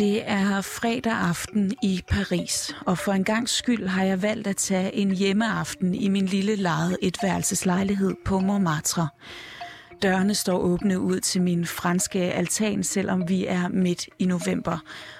Det 0.00 0.22
er 0.30 0.60
fredag 0.60 1.12
aften 1.12 1.72
i 1.82 2.02
Paris, 2.08 2.74
og 2.86 2.98
for 2.98 3.12
en 3.12 3.24
gang 3.24 3.48
skyld 3.48 3.86
har 3.86 4.04
jeg 4.04 4.22
valgt 4.22 4.46
at 4.46 4.56
tage 4.56 4.94
en 4.94 5.10
hjemmeaften 5.10 5.94
i 5.94 6.08
min 6.08 6.26
lille 6.26 6.56
lejede 6.56 6.96
etværelseslejlighed 7.02 8.14
på 8.24 8.40
Montmartre. 8.40 9.08
Dørene 10.02 10.34
står 10.34 10.58
åbne 10.58 11.00
ud 11.00 11.20
til 11.20 11.42
min 11.42 11.66
franske 11.66 12.18
altan, 12.18 12.82
selvom 12.82 13.28
vi 13.28 13.46
er 13.46 13.68
midt 13.68 14.08
i 14.18 14.24
november, 14.24 14.78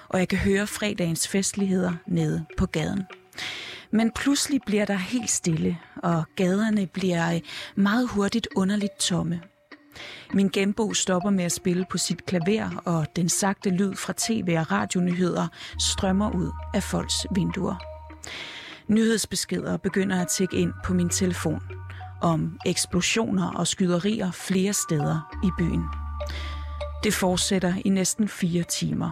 og 0.09 0.19
jeg 0.19 0.27
kan 0.27 0.37
høre 0.37 0.67
fredagens 0.67 1.27
festligheder 1.27 1.93
nede 2.07 2.45
på 2.57 2.65
gaden. 2.65 3.03
Men 3.91 4.11
pludselig 4.11 4.59
bliver 4.65 4.85
der 4.85 4.97
helt 4.97 5.29
stille, 5.29 5.77
og 5.95 6.23
gaderne 6.35 6.87
bliver 6.87 7.39
meget 7.75 8.09
hurtigt 8.09 8.47
underligt 8.55 8.99
tomme. 8.99 9.41
Min 10.33 10.49
genbo 10.49 10.93
stopper 10.93 11.29
med 11.29 11.43
at 11.43 11.51
spille 11.51 11.85
på 11.89 11.97
sit 11.97 12.25
klaver, 12.25 12.81
og 12.85 13.05
den 13.15 13.29
sagte 13.29 13.69
lyd 13.69 13.95
fra 13.95 14.13
tv- 14.17 14.55
og 14.59 14.71
radionyheder 14.71 15.47
strømmer 15.79 16.31
ud 16.31 16.51
af 16.73 16.83
folks 16.83 17.15
vinduer. 17.35 17.75
Nyhedsbeskeder 18.87 19.77
begynder 19.77 20.21
at 20.21 20.27
tække 20.27 20.57
ind 20.57 20.73
på 20.85 20.93
min 20.93 21.09
telefon 21.09 21.61
om 22.21 22.57
eksplosioner 22.65 23.51
og 23.51 23.67
skyderier 23.67 24.31
flere 24.31 24.73
steder 24.73 25.37
i 25.43 25.49
byen. 25.57 25.83
Det 27.03 27.13
fortsætter 27.13 27.73
i 27.85 27.89
næsten 27.89 28.27
fire 28.27 28.63
timer, 28.63 29.09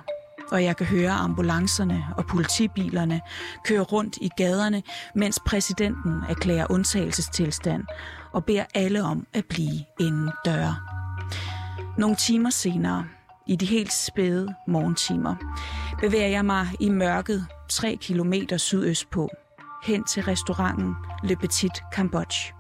og 0.52 0.64
jeg 0.64 0.78
kan 0.78 0.86
høre 0.86 1.12
ambulancerne 1.12 2.06
og 2.18 2.26
politibilerne 2.26 3.22
køre 3.66 3.82
rundt 3.82 4.18
i 4.22 4.30
gaderne, 4.38 4.84
mens 5.16 5.40
præsidenten 5.46 6.23
erklærer 6.30 6.68
undtagelsestilstand 6.70 7.84
og 8.32 8.46
beder 8.46 8.66
alle 8.74 9.04
om 9.04 9.28
at 9.34 9.46
blive 9.46 9.86
inden 10.00 10.32
døre. 10.46 10.76
Nogle 11.98 12.16
timer 12.16 12.50
senere, 12.50 13.06
i 13.48 13.56
de 13.56 13.66
helt 13.66 13.94
spæde 13.94 14.56
morgentimer, 14.67 15.36
bevæger 16.02 16.28
jeg 16.28 16.45
mig 16.45 16.68
i 16.80 16.90
mørket 16.90 17.45
3 17.70 17.95
km 17.95 18.34
sydøst 18.58 19.09
på, 19.09 19.30
hen 19.84 20.03
til 20.03 20.23
restauranten 20.23 20.95
Le 21.23 21.36
Petit 21.36 21.84
Cambodge. 21.94 22.53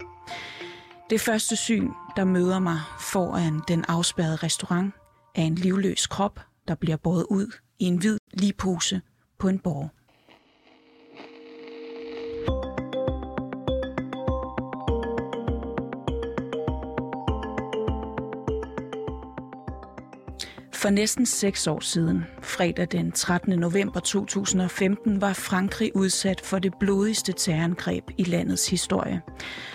Det 1.09 1.21
første 1.21 1.55
syn, 1.55 1.89
der 2.15 2.23
møder 2.23 2.59
mig 2.59 2.79
foran 2.99 3.61
den 3.67 3.85
afspærrede 3.87 4.35
restaurant, 4.35 4.93
er 5.35 5.41
en 5.41 5.55
livløs 5.55 6.07
krop, 6.07 6.39
der 6.67 6.75
bliver 6.75 6.97
båret 6.97 7.25
ud 7.29 7.55
i 7.79 7.85
en 7.85 7.97
hvid 7.97 8.17
ligpose 8.33 9.01
på 9.39 9.47
en 9.47 9.59
borg. 9.59 9.89
For 20.79 20.89
næsten 20.89 21.25
seks 21.25 21.67
år 21.67 21.79
siden, 21.79 22.25
fredag 22.41 22.87
den 22.91 23.11
13. 23.11 23.59
november 23.59 23.99
2015, 23.99 25.21
var 25.21 25.33
Frankrig 25.33 25.95
udsat 25.95 26.41
for 26.41 26.59
det 26.59 26.73
blodigste 26.79 27.33
terrorangreb 27.33 28.03
i 28.17 28.23
landets 28.23 28.69
historie. 28.69 29.21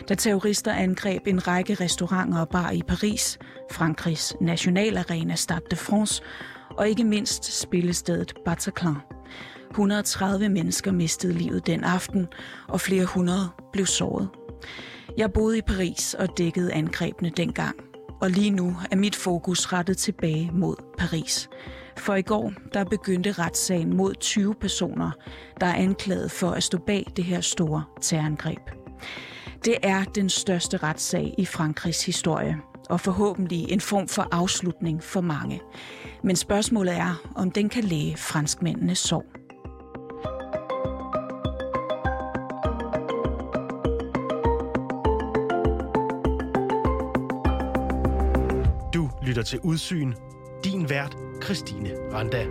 Da 0.08 0.14
terrorister 0.14 0.72
angreb 0.72 1.26
en 1.26 1.46
række 1.48 1.74
restauranter 1.74 2.40
og 2.40 2.48
bar 2.48 2.70
i 2.70 2.82
Paris, 2.88 3.38
Frankrigs 3.72 4.36
nationalarena 4.40 5.34
Stade 5.34 5.64
de 5.70 5.76
France, 5.76 6.22
og 6.70 6.88
ikke 6.88 7.04
mindst 7.04 7.60
spillestedet 7.60 8.34
Bataclan. 8.44 8.96
130 9.70 10.48
mennesker 10.48 10.92
mistede 10.92 11.32
livet 11.32 11.66
den 11.66 11.84
aften, 11.84 12.26
og 12.68 12.80
flere 12.80 13.04
hundrede 13.04 13.48
blev 13.72 13.86
såret. 13.86 14.28
Jeg 15.16 15.32
boede 15.32 15.58
i 15.58 15.62
Paris 15.62 16.14
og 16.14 16.38
dækkede 16.38 16.72
angrebene 16.72 17.30
dengang– 17.36 17.76
og 18.24 18.30
lige 18.30 18.50
nu 18.50 18.76
er 18.90 18.96
mit 18.96 19.16
fokus 19.16 19.72
rettet 19.72 19.96
tilbage 19.96 20.50
mod 20.52 20.76
Paris. 20.98 21.48
For 21.96 22.14
i 22.14 22.22
går, 22.22 22.52
der 22.74 22.84
begyndte 22.84 23.32
retssagen 23.32 23.96
mod 23.96 24.14
20 24.14 24.54
personer, 24.54 25.10
der 25.60 25.66
er 25.66 25.74
anklaget 25.74 26.30
for 26.30 26.50
at 26.50 26.62
stå 26.62 26.78
bag 26.78 27.06
det 27.16 27.24
her 27.24 27.40
store 27.40 27.84
terrorangreb. 28.00 28.60
Det 29.64 29.76
er 29.82 30.04
den 30.04 30.28
største 30.28 30.76
retssag 30.76 31.34
i 31.38 31.44
Frankrigs 31.44 32.06
historie, 32.06 32.56
og 32.90 33.00
forhåbentlig 33.00 33.72
en 33.72 33.80
form 33.80 34.08
for 34.08 34.28
afslutning 34.32 35.02
for 35.02 35.20
mange. 35.20 35.60
Men 36.22 36.36
spørgsmålet 36.36 36.94
er, 36.94 37.30
om 37.34 37.50
den 37.50 37.68
kan 37.68 37.84
læge 37.84 38.16
franskmændenes 38.16 38.98
sorg. 38.98 39.43
Til 49.44 49.60
Udsyn. 49.60 50.12
Din 50.64 50.90
vært, 50.90 51.16
Christine 51.44 51.90
Randa. 52.12 52.46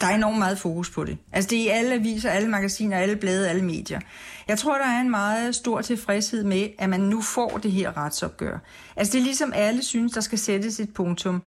Der 0.00 0.06
er 0.06 0.14
enormt 0.14 0.38
meget 0.38 0.58
fokus 0.58 0.90
på 0.90 1.04
det. 1.04 1.18
Altså 1.32 1.50
det 1.50 1.58
er 1.58 1.64
i 1.64 1.68
alle 1.68 1.94
aviser, 1.94 2.30
alle 2.30 2.48
magasiner, 2.48 2.98
alle 2.98 3.16
blade, 3.16 3.50
alle 3.50 3.64
medier. 3.64 4.00
Jeg 4.48 4.58
tror, 4.58 4.78
der 4.78 4.86
er 4.86 5.00
en 5.00 5.10
meget 5.10 5.54
stor 5.54 5.80
tilfredshed 5.80 6.44
med, 6.44 6.68
at 6.78 6.88
man 6.88 7.00
nu 7.00 7.20
får 7.20 7.58
det 7.62 7.72
her 7.72 7.96
retsopgør. 7.96 8.58
Altså 8.96 9.12
det 9.12 9.18
er 9.18 9.24
ligesom 9.24 9.52
alle 9.54 9.82
synes, 9.82 10.12
der 10.12 10.20
skal 10.20 10.38
sættes 10.38 10.80
et 10.80 10.94
punktum. 10.94 11.42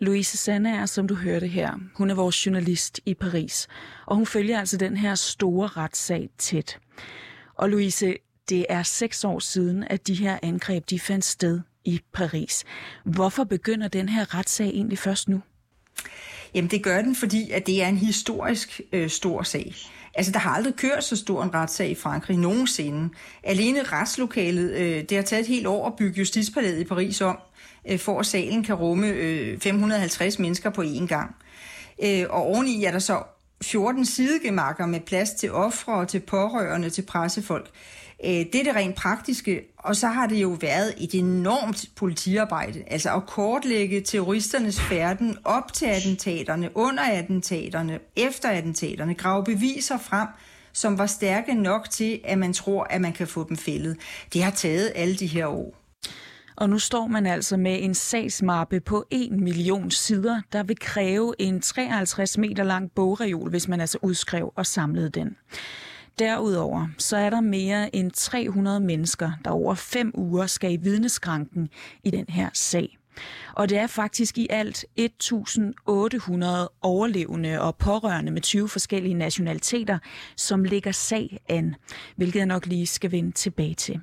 Louise 0.00 0.36
Sanne 0.36 0.76
er, 0.76 0.86
som 0.86 1.08
du 1.08 1.14
hørte 1.14 1.46
her, 1.46 1.72
hun 1.94 2.10
er 2.10 2.14
vores 2.14 2.46
journalist 2.46 3.00
i 3.06 3.14
Paris, 3.14 3.68
og 4.06 4.16
hun 4.16 4.26
følger 4.26 4.58
altså 4.58 4.76
den 4.76 4.96
her 4.96 5.14
store 5.14 5.66
retssag 5.66 6.28
tæt. 6.38 6.78
Og 7.54 7.70
Louise, 7.70 8.14
det 8.48 8.66
er 8.68 8.82
seks 8.82 9.24
år 9.24 9.38
siden, 9.38 9.84
at 9.90 10.06
de 10.06 10.14
her 10.14 10.38
angreb 10.42 10.90
de 10.90 11.00
fandt 11.00 11.24
sted 11.24 11.60
i 11.84 12.00
Paris. 12.14 12.64
Hvorfor 13.04 13.44
begynder 13.44 13.88
den 13.88 14.08
her 14.08 14.34
retssag 14.34 14.68
egentlig 14.68 14.98
først 14.98 15.28
nu? 15.28 15.40
Jamen 16.54 16.70
det 16.70 16.82
gør 16.82 17.02
den, 17.02 17.16
fordi 17.16 17.50
at 17.50 17.66
det 17.66 17.82
er 17.82 17.88
en 17.88 17.96
historisk 17.96 18.80
øh, 18.92 19.10
stor 19.10 19.42
sag. 19.42 19.74
Altså, 20.14 20.32
der 20.32 20.38
har 20.38 20.50
aldrig 20.50 20.74
kørt 20.74 21.04
så 21.04 21.16
stor 21.16 21.42
en 21.42 21.54
retssag 21.54 21.90
i 21.90 21.94
Frankrig 21.94 22.36
nogensinde. 22.36 23.14
Alene 23.42 23.82
retslokalet, 23.82 24.70
øh, 24.70 25.02
det 25.08 25.16
har 25.16 25.22
taget 25.22 25.40
et 25.40 25.46
helt 25.46 25.66
år 25.66 25.86
at 25.86 25.96
bygge 25.96 26.18
justitspalæet 26.18 26.80
i 26.80 26.84
Paris 26.84 27.20
om, 27.20 27.38
øh, 27.88 27.98
for 27.98 28.20
at 28.20 28.26
salen 28.26 28.64
kan 28.64 28.74
rumme 28.74 29.08
øh, 29.08 29.60
550 29.60 30.38
mennesker 30.38 30.70
på 30.70 30.82
én 30.82 31.06
gang. 31.06 31.36
Øh, 32.04 32.24
og 32.30 32.42
oveni 32.42 32.84
er 32.84 32.90
der 32.90 32.98
så 32.98 33.22
14 33.62 34.06
sidegemakker 34.06 34.86
med 34.86 35.00
plads 35.00 35.30
til 35.30 35.52
ofre 35.52 35.94
og 35.94 36.08
til 36.08 36.20
pårørende, 36.20 36.90
til 36.90 37.02
pressefolk. 37.02 37.70
Øh, 38.24 38.30
det 38.30 38.54
er 38.54 38.64
det 38.64 38.74
rent 38.74 38.96
praktiske, 38.96 39.62
og 39.78 39.96
så 39.96 40.06
har 40.06 40.26
det 40.26 40.42
jo 40.42 40.56
været 40.60 40.94
et 40.98 41.14
enormt 41.14 41.84
politiarbejde, 41.96 42.82
altså 42.86 43.14
at 43.14 43.26
kortlægge 43.26 44.00
terroristernes 44.00 44.80
færden 44.80 45.38
op 45.44 45.72
til 45.72 45.86
attentaterne, 45.86 46.70
under 46.74 47.02
attentaterne, 47.02 47.98
efter 48.16 48.48
attentaterne, 48.48 49.14
grave 49.14 49.44
beviser 49.44 49.98
frem, 49.98 50.28
som 50.72 50.98
var 50.98 51.06
stærke 51.06 51.54
nok 51.54 51.90
til, 51.90 52.20
at 52.24 52.38
man 52.38 52.52
tror, 52.52 52.84
at 52.90 53.00
man 53.00 53.12
kan 53.12 53.26
få 53.26 53.48
dem 53.48 53.56
fældet. 53.56 53.96
Det 54.32 54.42
har 54.42 54.50
taget 54.50 54.92
alle 54.94 55.16
de 55.16 55.26
her 55.26 55.46
år. 55.46 55.74
Og 56.56 56.70
nu 56.70 56.78
står 56.78 57.06
man 57.06 57.26
altså 57.26 57.56
med 57.56 57.82
en 57.82 57.94
sagsmappe 57.94 58.80
på 58.80 59.06
1 59.10 59.32
million 59.32 59.90
sider, 59.90 60.40
der 60.52 60.62
vil 60.62 60.78
kræve 60.80 61.34
en 61.38 61.60
53 61.60 62.38
meter 62.38 62.64
lang 62.64 62.90
bogreol, 62.92 63.50
hvis 63.50 63.68
man 63.68 63.80
altså 63.80 63.98
udskrev 64.02 64.52
og 64.56 64.66
samlede 64.66 65.10
den. 65.10 65.36
Derudover 66.18 66.88
så 66.98 67.16
er 67.16 67.30
der 67.30 67.40
mere 67.40 67.96
end 67.96 68.10
300 68.10 68.80
mennesker, 68.80 69.32
der 69.44 69.50
over 69.50 69.74
fem 69.74 70.12
uger 70.14 70.46
skal 70.46 70.72
i 70.72 70.76
vidneskranken 70.76 71.68
i 72.04 72.10
den 72.10 72.26
her 72.28 72.50
sag. 72.52 72.98
Og 73.54 73.68
det 73.68 73.78
er 73.78 73.86
faktisk 73.86 74.38
i 74.38 74.46
alt 74.50 74.84
1800 74.96 76.70
overlevende 76.82 77.60
og 77.60 77.76
pårørende 77.76 78.32
med 78.32 78.42
20 78.42 78.68
forskellige 78.68 79.14
nationaliteter, 79.14 79.98
som 80.36 80.64
ligger 80.64 80.92
sag 80.92 81.40
an, 81.48 81.74
hvilket 82.16 82.38
jeg 82.38 82.46
nok 82.46 82.66
lige 82.66 82.86
skal 82.86 83.12
vende 83.12 83.32
tilbage 83.32 83.74
til. 83.74 84.00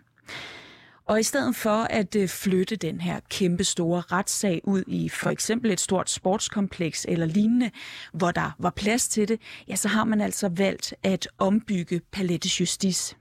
Og 1.12 1.20
i 1.20 1.24
stedet 1.24 1.56
for 1.56 1.88
at 1.90 2.16
øh, 2.16 2.30
flytte 2.30 2.76
den 2.76 3.02
her 3.02 3.20
kæmpe 3.30 3.64
store 3.64 4.02
retssag 4.02 4.62
ud 4.64 4.84
i 4.88 5.10
for 5.10 5.30
eksempel 5.30 5.72
et 5.72 5.80
stort 5.80 6.10
sportskompleks 6.10 7.06
eller 7.10 7.26
lignende, 7.26 7.72
hvor 8.14 8.32
der 8.32 8.56
var 8.60 8.70
plads 8.70 9.08
til 9.08 9.28
det, 9.28 9.42
ja, 9.68 9.76
så 9.76 9.88
har 9.88 10.04
man 10.04 10.22
altså 10.22 10.50
valgt 10.50 10.94
at 11.04 11.28
ombygge 11.38 12.02
Palette 12.12 12.50
Justice. 12.60 13.16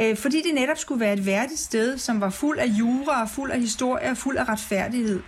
Øh, 0.00 0.16
fordi 0.16 0.42
det 0.42 0.54
netop 0.54 0.78
skulle 0.78 1.00
være 1.00 1.12
et 1.12 1.26
værdigt 1.26 1.60
sted, 1.60 1.98
som 1.98 2.20
var 2.20 2.30
fuld 2.30 2.58
af 2.58 2.66
jura, 2.66 3.24
fuld 3.24 3.50
af 3.50 3.60
historie 3.60 4.10
og 4.10 4.16
fuld 4.16 4.36
af 4.36 4.48
retfærdighed. 4.48 5.22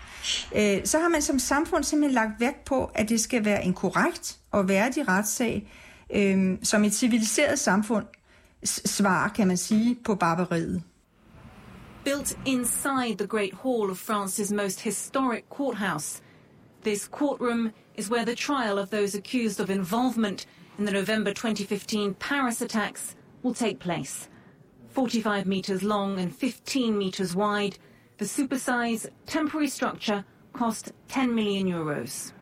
Øh, 0.57 0.81
så 0.85 0.99
har 0.99 1.09
man 1.09 1.23
som 1.23 1.39
samfund 1.39 1.85
simpelthen 1.85 2.15
lagt 2.15 2.41
vægt 2.41 2.65
på, 2.65 2.85
at 2.95 3.09
det 3.09 3.21
skal 3.21 3.45
være 3.45 3.65
en 3.65 3.75
korrekt 3.75 4.39
og 4.51 4.69
værdig 4.69 5.09
retssag, 5.09 5.69
som 6.63 6.85
et 6.85 6.95
civiliseret 6.95 7.59
samfund 7.59 8.05
svar, 8.65 9.29
kan 9.29 9.47
man 9.47 9.57
sige, 9.57 9.99
på 10.05 10.15
barbariet. 10.15 10.83
Built 12.05 12.35
inside 12.45 13.19
the 13.19 13.27
Great 13.27 13.55
Hall 13.55 13.91
of 13.91 13.99
France's 13.99 14.53
most 14.53 14.81
historic 14.81 15.49
courthouse. 15.49 16.21
This 16.83 17.07
courtroom 17.07 17.73
is 17.95 18.11
where 18.11 18.25
the 18.25 18.35
trial 18.35 18.79
of 18.79 18.91
those 18.91 19.15
accused 19.15 19.61
of 19.61 19.71
involvement 19.71 20.47
in 20.79 20.85
the 20.85 20.93
November 20.93 21.33
2015 21.33 22.15
Paris 22.15 22.61
attacks 22.61 23.15
will 23.43 23.55
take 23.55 23.79
place. 23.79 24.29
45 24.89 25.47
metres 25.47 25.83
long 25.83 26.19
and 26.19 26.35
15 26.35 26.99
metres 26.99 27.37
wide, 27.37 27.79
the 28.19 28.25
supersize 28.25 29.09
temporary 29.27 29.69
structure 29.69 30.25
cost 30.53 30.93
10 31.09 31.35
million 31.35 31.69
euros. 31.69 32.33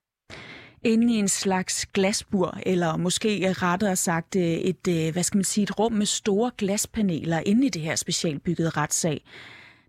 Inde 0.85 1.15
i 1.15 1.17
en 1.17 1.29
slags 1.29 1.87
glasbur, 1.87 2.59
eller 2.67 2.97
måske 2.97 3.53
rettere 3.53 3.97
sagt 3.97 4.37
øh, 4.37 4.43
et, 4.43 4.89
øh, 4.89 5.13
hvad 5.13 5.23
skal 5.23 5.39
man 5.39 5.45
sige, 5.45 5.63
et 5.63 5.79
rum 5.79 5.93
med 5.93 6.07
store 6.07 6.51
glaspaneler 6.59 7.43
inde 7.47 7.67
i 7.67 7.69
det 7.69 7.83
her 7.83 7.97
specialbyggede 7.97 8.71
retssag. 8.71 9.25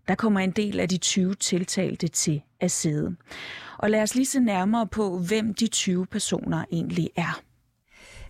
Der 0.08 0.14
kommer 0.14 0.40
en 0.40 0.50
del 0.50 0.80
af 0.80 0.88
de 0.88 0.98
20 0.98 1.34
tiltalte 1.34 2.08
til 2.08 2.42
at 2.60 2.70
sidde. 2.70 3.16
Og 3.78 3.90
lad 3.90 4.02
os 4.02 4.14
lige 4.14 4.26
se 4.26 4.40
nærmere 4.40 4.86
på, 4.86 5.18
hvem 5.18 5.54
de 5.54 5.66
20 5.66 6.06
personer 6.06 6.64
egentlig 6.72 7.10
er. 7.16 7.40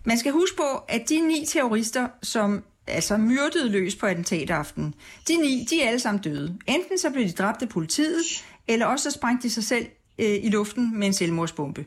Man 0.05 0.17
skal 0.17 0.31
huske 0.31 0.57
på, 0.57 0.77
at 0.87 1.09
de 1.09 1.27
ni 1.27 1.45
terrorister, 1.47 2.07
som 2.21 2.63
altså 2.87 3.17
myrdede 3.17 3.69
løs 3.69 3.95
på 3.95 4.05
attentataften, 4.05 4.93
de 5.27 5.37
ni, 5.37 5.65
de 5.69 5.81
er 5.81 5.87
alle 5.87 5.99
sammen 5.99 6.23
døde. 6.23 6.57
Enten 6.67 6.97
så 6.97 7.09
blev 7.09 7.23
de 7.23 7.31
dræbt 7.31 7.61
af 7.61 7.69
politiet, 7.69 8.45
eller 8.67 8.85
også 8.85 9.11
så 9.11 9.11
sprængte 9.11 9.47
de 9.47 9.53
sig 9.53 9.63
selv 9.63 9.85
øh, 10.19 10.35
i 10.43 10.49
luften 10.49 10.99
med 10.99 11.07
en 11.07 11.13
selvmordsbombe. 11.13 11.85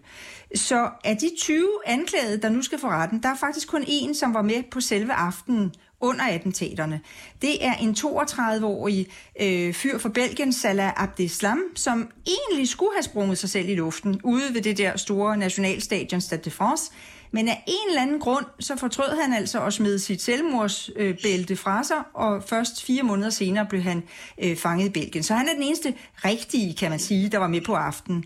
Så 0.55 0.91
af 1.05 1.17
de 1.17 1.31
20 1.39 1.69
anklagede, 1.87 2.43
der 2.43 2.49
nu 2.49 2.63
skal 2.63 2.79
for 2.79 2.89
retten, 2.89 3.23
der 3.23 3.29
er 3.29 3.37
faktisk 3.37 3.69
kun 3.69 3.85
en, 3.87 4.15
som 4.15 4.35
var 4.35 4.43
med 4.43 4.63
på 4.71 4.81
selve 4.81 5.13
aftenen 5.13 5.73
under 6.01 6.25
attentaterne. 6.25 7.01
Det 7.43 7.67
er 7.67 7.75
en 7.75 7.97
32-årig 7.99 9.07
øh, 9.41 9.75
fyr 9.75 9.99
fra 9.99 10.09
Belgien, 10.09 10.53
Salah 10.53 11.03
Abdeslam, 11.03 11.63
som 11.75 12.11
egentlig 12.27 12.69
skulle 12.69 12.91
have 12.95 13.03
sprunget 13.03 13.39
sig 13.39 13.51
selv 13.51 13.69
i 13.69 13.75
luften 13.75 14.21
ude 14.25 14.55
ved 14.55 14.63
det 14.63 14.79
der 14.79 14.97
store 14.97 15.37
nationalstadion 15.37 16.21
Stade 16.21 16.43
de 16.45 16.51
France, 16.51 16.93
men 17.33 17.49
af 17.49 17.65
en 17.67 17.89
eller 17.89 18.03
anden 18.03 18.21
grund, 18.21 18.47
så 18.61 18.77
fortrød 18.77 19.23
han 19.23 19.33
altså 19.33 19.61
at 19.61 19.73
smide 19.73 19.99
sit 19.99 20.23
selvmordsbælte 20.23 21.57
fra 21.57 21.85
sig, 21.85 21.97
og 22.15 22.43
først 22.43 22.85
fire 22.85 23.03
måneder 23.03 23.31
senere 23.31 23.67
blev 23.67 23.83
han 23.83 24.03
øh, 24.43 24.57
fanget 24.57 24.87
i 24.87 24.91
Belgien. 24.91 25.23
Så 25.23 25.35
han 25.35 25.49
er 25.49 25.53
den 25.55 25.63
eneste 25.63 25.95
rigtige, 26.25 26.75
kan 26.75 26.91
man 26.91 26.99
sige, 26.99 27.29
der 27.29 27.39
var 27.39 27.49
med 27.49 27.61
på 27.61 27.75
aftenen. 27.75 28.25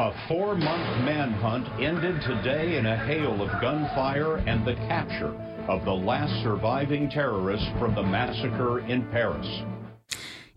A 0.00 0.10
four 0.28 0.54
month 0.54 1.04
manhunt 1.04 1.66
ended 1.78 2.14
today 2.22 2.78
in 2.78 2.86
a 2.86 2.96
hail 2.96 3.42
of 3.42 3.50
gunfire 3.60 4.38
and 4.48 4.64
the 4.64 4.76
capture 4.88 5.34
of 5.68 5.82
the 5.82 5.96
last 6.10 6.32
surviving 6.42 7.10
terrorist 7.10 7.68
from 7.78 7.94
the 7.94 8.02
massacre 8.02 8.78
in 8.92 9.04
Paris. 9.12 9.79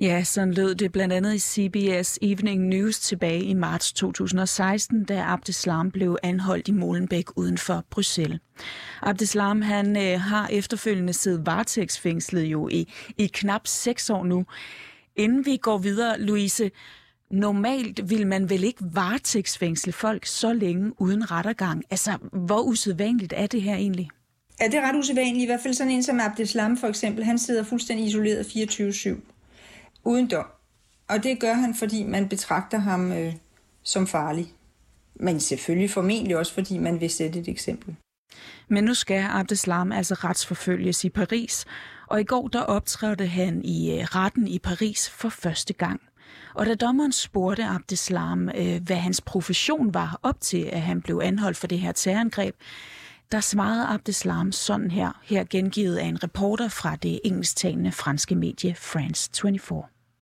Ja, 0.04 0.24
sådan 0.24 0.54
lød 0.54 0.76
det 0.76 0.92
blandt 0.92 1.14
andet 1.14 1.36
i 1.36 1.40
CBS 1.40 2.20
Evening 2.22 2.68
News 2.68 3.00
tilbage 3.00 3.44
i 3.44 3.54
marts 3.54 3.94
2016, 3.94 5.04
da 5.04 5.24
Abdeslam 5.28 5.92
blev 5.92 6.18
anholdt 6.24 6.68
i 6.68 6.72
Molenbeek 6.72 7.38
uden 7.38 7.58
for 7.58 7.86
Bruxelles. 7.90 8.40
Abdeslam 9.02 9.62
han 9.62 9.98
øh, 9.98 10.20
har 10.20 10.48
efterfølgende 10.48 11.14
siddet 11.14 11.46
varetægtsfængslet 11.46 12.44
jo 12.44 12.70
i, 12.70 12.94
i 13.18 13.28
knap 13.28 13.68
seks 13.68 14.10
år 14.10 14.24
nu. 14.24 14.46
Inden 15.16 15.46
vi 15.46 15.58
går 15.58 15.78
videre, 15.78 16.20
Louise, 16.20 16.72
normalt 17.32 18.10
vil 18.10 18.28
man 18.28 18.50
vel 18.50 18.64
ikke 18.64 18.84
varetægtsfængsle 18.94 19.92
folk 19.92 20.26
så 20.26 20.54
længe 20.54 21.02
uden 21.02 21.32
rettergang. 21.32 21.84
Altså, 21.90 22.18
hvor 22.34 22.62
usædvanligt 22.62 23.34
er 23.38 23.48
det 23.48 23.62
her 23.62 23.76
egentlig? 23.76 24.10
Ja, 24.60 24.66
det 24.66 24.76
er 24.76 24.90
ret 24.90 24.96
usædvanligt. 24.96 25.44
I 25.44 25.46
hvert 25.46 25.62
fald 25.64 25.74
sådan 25.74 25.92
en 25.92 26.04
som 26.04 26.20
Abdeslam 26.20 26.78
for 26.78 26.88
eksempel. 26.88 27.24
Han 27.24 27.40
sidder 27.40 27.64
fuldstændig 27.64 28.08
isoleret 28.08 28.44
24-7 28.44 29.33
uden 30.04 30.28
dom. 30.28 30.46
Og 31.10 31.24
det 31.24 31.40
gør 31.40 31.54
han, 31.54 31.76
fordi 31.76 32.04
man 32.04 32.30
betragter 32.30 32.78
ham 32.78 33.12
øh, 33.12 33.34
som 33.84 34.08
farlig. 34.08 34.54
Men 35.16 35.40
selvfølgelig 35.40 35.90
formentlig 35.90 36.38
også, 36.38 36.54
fordi 36.54 36.78
man 36.78 37.02
vil 37.02 37.10
sætte 37.10 37.40
et 37.40 37.48
eksempel. 37.48 37.96
Men 38.68 38.84
nu 38.84 38.94
skal 38.94 39.26
Abdeslam 39.30 39.92
altså 39.92 40.14
retsforfølges 40.14 41.04
i 41.04 41.10
Paris, 41.10 41.66
og 42.08 42.22
i 42.22 42.24
går 42.24 42.48
der 42.48 42.62
optrådte 42.62 43.28
han 43.28 43.62
i 43.66 44.00
øh, 44.00 44.04
retten 44.04 44.48
i 44.48 44.60
Paris 44.60 45.10
for 45.10 45.30
første 45.30 45.74
gang. 45.74 46.02
Og 46.56 46.66
da 46.66 46.76
dommeren 46.76 47.12
spurgte 47.12 47.64
Abdeslam, 47.64 48.50
øh, 48.50 48.82
hvad 48.86 48.96
hans 48.96 49.22
profession 49.22 49.94
var 49.94 50.20
op 50.24 50.42
til, 50.42 50.70
at 50.72 50.82
han 50.82 51.02
blev 51.02 51.22
anholdt 51.24 51.58
for 51.58 51.68
det 51.68 51.80
her 51.80 51.92
terrorangreb, 51.92 52.56
der 53.32 53.40
svarede 53.40 53.88
Abdeslam 53.88 54.52
sådan 54.52 54.92
her, 54.92 55.22
her 55.24 55.44
gengivet 55.50 55.98
af 55.98 56.06
en 56.06 56.24
reporter 56.24 56.68
fra 56.68 56.96
det 56.96 57.20
engelsktalende 57.24 57.92
franske 57.92 58.36
medie 58.36 58.76
France 58.76 59.30
24. 59.42 59.84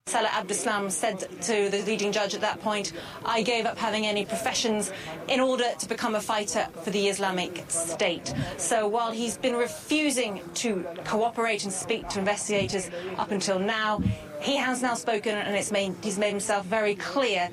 Salah 0.08 0.30
Abdeslam 0.30 0.90
said 0.90 1.20
to 1.42 1.70
the 1.70 1.82
leading 1.86 2.14
judge 2.14 2.34
at 2.34 2.40
that 2.40 2.62
point, 2.62 2.94
I 3.26 3.42
gave 3.42 3.66
up 3.66 3.78
having 3.78 4.06
any 4.06 4.24
professions 4.26 4.92
in 5.28 5.42
order 5.42 5.66
to 5.80 5.88
become 5.88 6.16
a 6.16 6.22
fighter 6.22 6.66
for 6.84 6.92
the 6.92 7.10
Islamic 7.10 7.66
State. 7.68 8.34
So 8.58 8.88
while 8.88 9.12
he's 9.12 9.38
been 9.38 9.58
refusing 9.58 10.40
to 10.64 10.86
cooperate 11.04 11.66
and 11.66 11.74
speak 11.74 12.08
to 12.10 12.20
investigators 12.20 12.90
up 13.18 13.32
until 13.32 13.60
now, 13.60 14.02
he 14.40 14.56
has 14.56 14.82
now 14.82 14.96
spoken 14.96 15.36
and 15.36 15.54
it's 15.58 15.74
made, 15.74 15.94
he's 16.02 16.18
made 16.18 16.32
himself 16.32 16.66
very 16.66 16.96
clear 16.96 17.50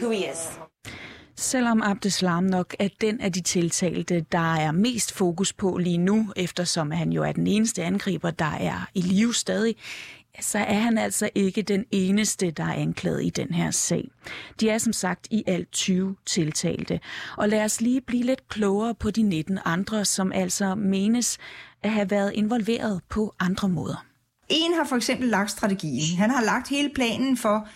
who 0.00 0.08
he 0.10 0.24
is. 0.24 0.58
Selvom 1.38 1.82
Abdeslam 1.82 2.44
nok 2.44 2.74
er 2.78 2.88
den 3.00 3.20
af 3.20 3.32
de 3.32 3.40
tiltalte, 3.42 4.20
der 4.32 4.54
er 4.54 4.72
mest 4.72 5.12
fokus 5.12 5.52
på 5.52 5.76
lige 5.76 5.98
nu, 5.98 6.32
eftersom 6.36 6.90
han 6.90 7.12
jo 7.12 7.22
er 7.22 7.32
den 7.32 7.46
eneste 7.46 7.84
angriber, 7.84 8.30
der 8.30 8.52
er 8.60 8.88
i 8.94 9.00
live 9.00 9.34
stadig, 9.34 9.74
så 10.40 10.58
er 10.58 10.78
han 10.78 10.98
altså 10.98 11.30
ikke 11.34 11.62
den 11.62 11.84
eneste, 11.90 12.50
der 12.50 12.64
er 12.64 12.72
anklaget 12.72 13.24
i 13.24 13.30
den 13.30 13.54
her 13.54 13.70
sag. 13.70 14.08
De 14.60 14.70
er 14.70 14.78
som 14.78 14.92
sagt 14.92 15.28
i 15.30 15.44
alt 15.46 15.72
20 15.72 16.16
tiltalte. 16.26 17.00
Og 17.36 17.48
lad 17.48 17.64
os 17.64 17.80
lige 17.80 18.00
blive 18.00 18.22
lidt 18.22 18.48
klogere 18.48 18.94
på 18.94 19.10
de 19.10 19.22
19 19.22 19.58
andre, 19.64 20.04
som 20.04 20.32
altså 20.32 20.74
menes 20.74 21.38
at 21.82 21.90
have 21.90 22.10
været 22.10 22.32
involveret 22.34 23.00
på 23.08 23.34
andre 23.40 23.68
måder. 23.68 24.04
En 24.48 24.74
har 24.74 24.84
for 24.84 24.96
eksempel 24.96 25.28
lagt 25.28 25.50
strategien. 25.50 26.18
Han 26.18 26.30
har 26.30 26.44
lagt 26.44 26.68
hele 26.68 26.90
planen 26.94 27.36
for, 27.36 27.68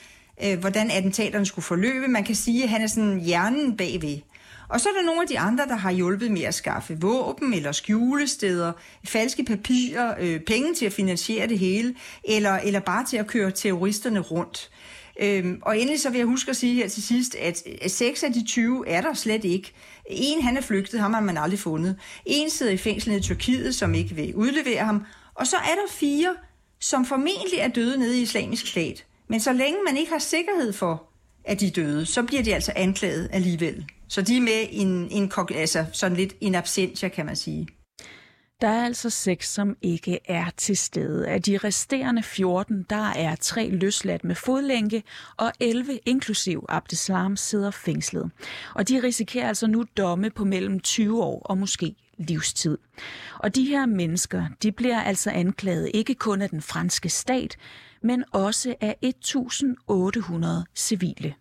øh, 0.45 0.59
hvordan 0.59 0.91
attentaterne 0.91 1.47
skulle 1.47 1.65
forløbe. 1.65 2.09
Man 2.09 2.25
kan 2.25 2.35
sige, 2.35 2.63
at 2.63 2.69
han 2.69 2.83
er 2.83 2.87
sådan 2.87 3.21
hjernen 3.21 3.77
bagved. 3.77 4.19
Og 4.73 4.81
så 4.81 4.89
er 4.89 4.93
der 4.93 5.03
nogle 5.03 5.23
af 5.23 5.29
de 5.29 5.39
andre, 5.39 5.67
der 5.67 5.77
har 5.77 5.91
hjulpet 5.91 6.31
med 6.31 6.43
at 6.43 6.55
skaffe 6.55 7.01
våben 7.01 7.55
eller 7.55 7.73
skjulesteder, 7.73 8.73
falske 9.05 9.45
papirer, 9.45 10.15
øh, 10.21 10.41
penge 10.41 10.75
til 10.75 10.87
at 10.87 10.93
finansiere 10.93 11.49
det 11.49 11.59
hele, 11.59 11.95
eller, 12.25 12.53
eller 12.53 12.81
bare 12.81 13.05
til 13.05 13.17
at 13.17 13.27
køre 13.27 13.51
terroristerne 13.51 14.21
rundt. 14.21 14.71
Øhm, 15.21 15.59
og 15.63 15.79
endelig 15.79 16.01
så 16.01 16.11
vil 16.11 16.19
jeg 16.19 16.27
huske 16.27 16.51
at 16.51 16.57
sige 16.57 16.75
her 16.75 16.89
til 16.89 17.03
sidst, 17.03 17.35
at 17.35 17.91
seks 17.91 18.23
af 18.23 18.33
de 18.33 18.45
20 18.47 18.89
er 18.89 19.01
der 19.01 19.15
slet 19.15 19.45
ikke. 19.45 19.73
En 20.07 20.43
han 20.43 20.57
er 20.57 20.61
flygtet, 20.61 21.01
ham 21.01 21.15
har 21.15 21.21
man 21.21 21.39
aldrig 21.39 21.59
fundet. 21.59 21.97
En 22.27 22.51
sidder 22.51 22.73
i 22.73 22.77
fængsel 22.77 23.13
i 23.13 23.21
Tyrkiet, 23.21 23.75
som 23.75 23.95
ikke 23.95 24.15
vil 24.15 24.35
udlevere 24.35 24.85
ham. 24.85 25.05
Og 25.35 25.47
så 25.47 25.57
er 25.57 25.75
der 25.75 25.93
fire, 25.93 26.35
som 26.81 27.05
formentlig 27.05 27.59
er 27.59 27.69
døde 27.69 27.99
nede 27.99 28.19
i 28.19 28.23
islamisk 28.23 28.67
stat. 28.67 29.05
Men 29.29 29.41
så 29.41 29.53
længe 29.53 29.79
man 29.87 29.97
ikke 29.97 30.13
har 30.13 30.19
sikkerhed 30.19 30.73
for, 30.73 31.09
at 31.45 31.61
de 31.61 31.67
er 31.67 31.71
døde, 31.71 32.07
så 32.07 32.23
bliver 32.23 32.43
de 32.43 32.55
altså 32.55 32.73
anklaget 32.77 33.29
alligevel. 33.33 33.87
Så 34.13 34.23
de 34.23 34.37
er 34.37 34.41
med 34.41 34.69
i 34.71 34.79
en, 34.79 35.11
en, 35.11 35.33
altså 35.55 35.87
sådan 35.93 36.17
lidt 36.17 36.35
en 36.41 36.55
absentia, 36.55 37.09
kan 37.09 37.27
man 37.27 37.37
sige. 37.37 37.69
Der 38.61 38.69
er 38.69 38.85
altså 38.85 39.11
seks, 39.11 39.53
som 39.53 39.77
ikke 39.83 40.19
er 40.25 40.45
til 40.57 40.77
stede. 40.77 41.29
Af 41.29 41.43
de 41.43 41.59
resterende 41.59 42.23
14, 42.23 42.87
der 42.91 43.11
er 43.11 43.37
tre 43.37 43.69
løsladt 43.69 44.25
med 44.25 44.35
fodlænke, 44.35 45.03
og 45.37 45.53
11, 45.61 45.99
inklusiv 46.07 46.67
Abdeslam, 46.69 47.37
sidder 47.37 47.71
fængslet. 47.71 48.31
Og 48.75 48.89
de 48.89 49.03
risikerer 49.03 49.49
altså 49.49 49.67
nu 49.67 49.85
domme 49.97 50.31
på 50.31 50.45
mellem 50.45 50.81
20 50.81 51.23
år 51.23 51.43
og 51.45 51.59
måske 51.59 51.95
livstid. 52.19 52.79
Og 53.39 53.55
de 53.55 53.65
her 53.65 53.87
mennesker, 53.87 54.45
de 54.63 54.73
bliver 54.73 55.01
altså 55.01 55.31
anklaget 55.31 55.91
ikke 55.95 56.15
kun 56.15 56.43
af 56.43 56.51
den 56.51 56.63
franske 56.63 57.09
stat, 57.09 57.57
men 58.03 58.25
også 58.33 58.75
af 58.81 58.97
1800 59.03 60.65
civile. 60.75 61.35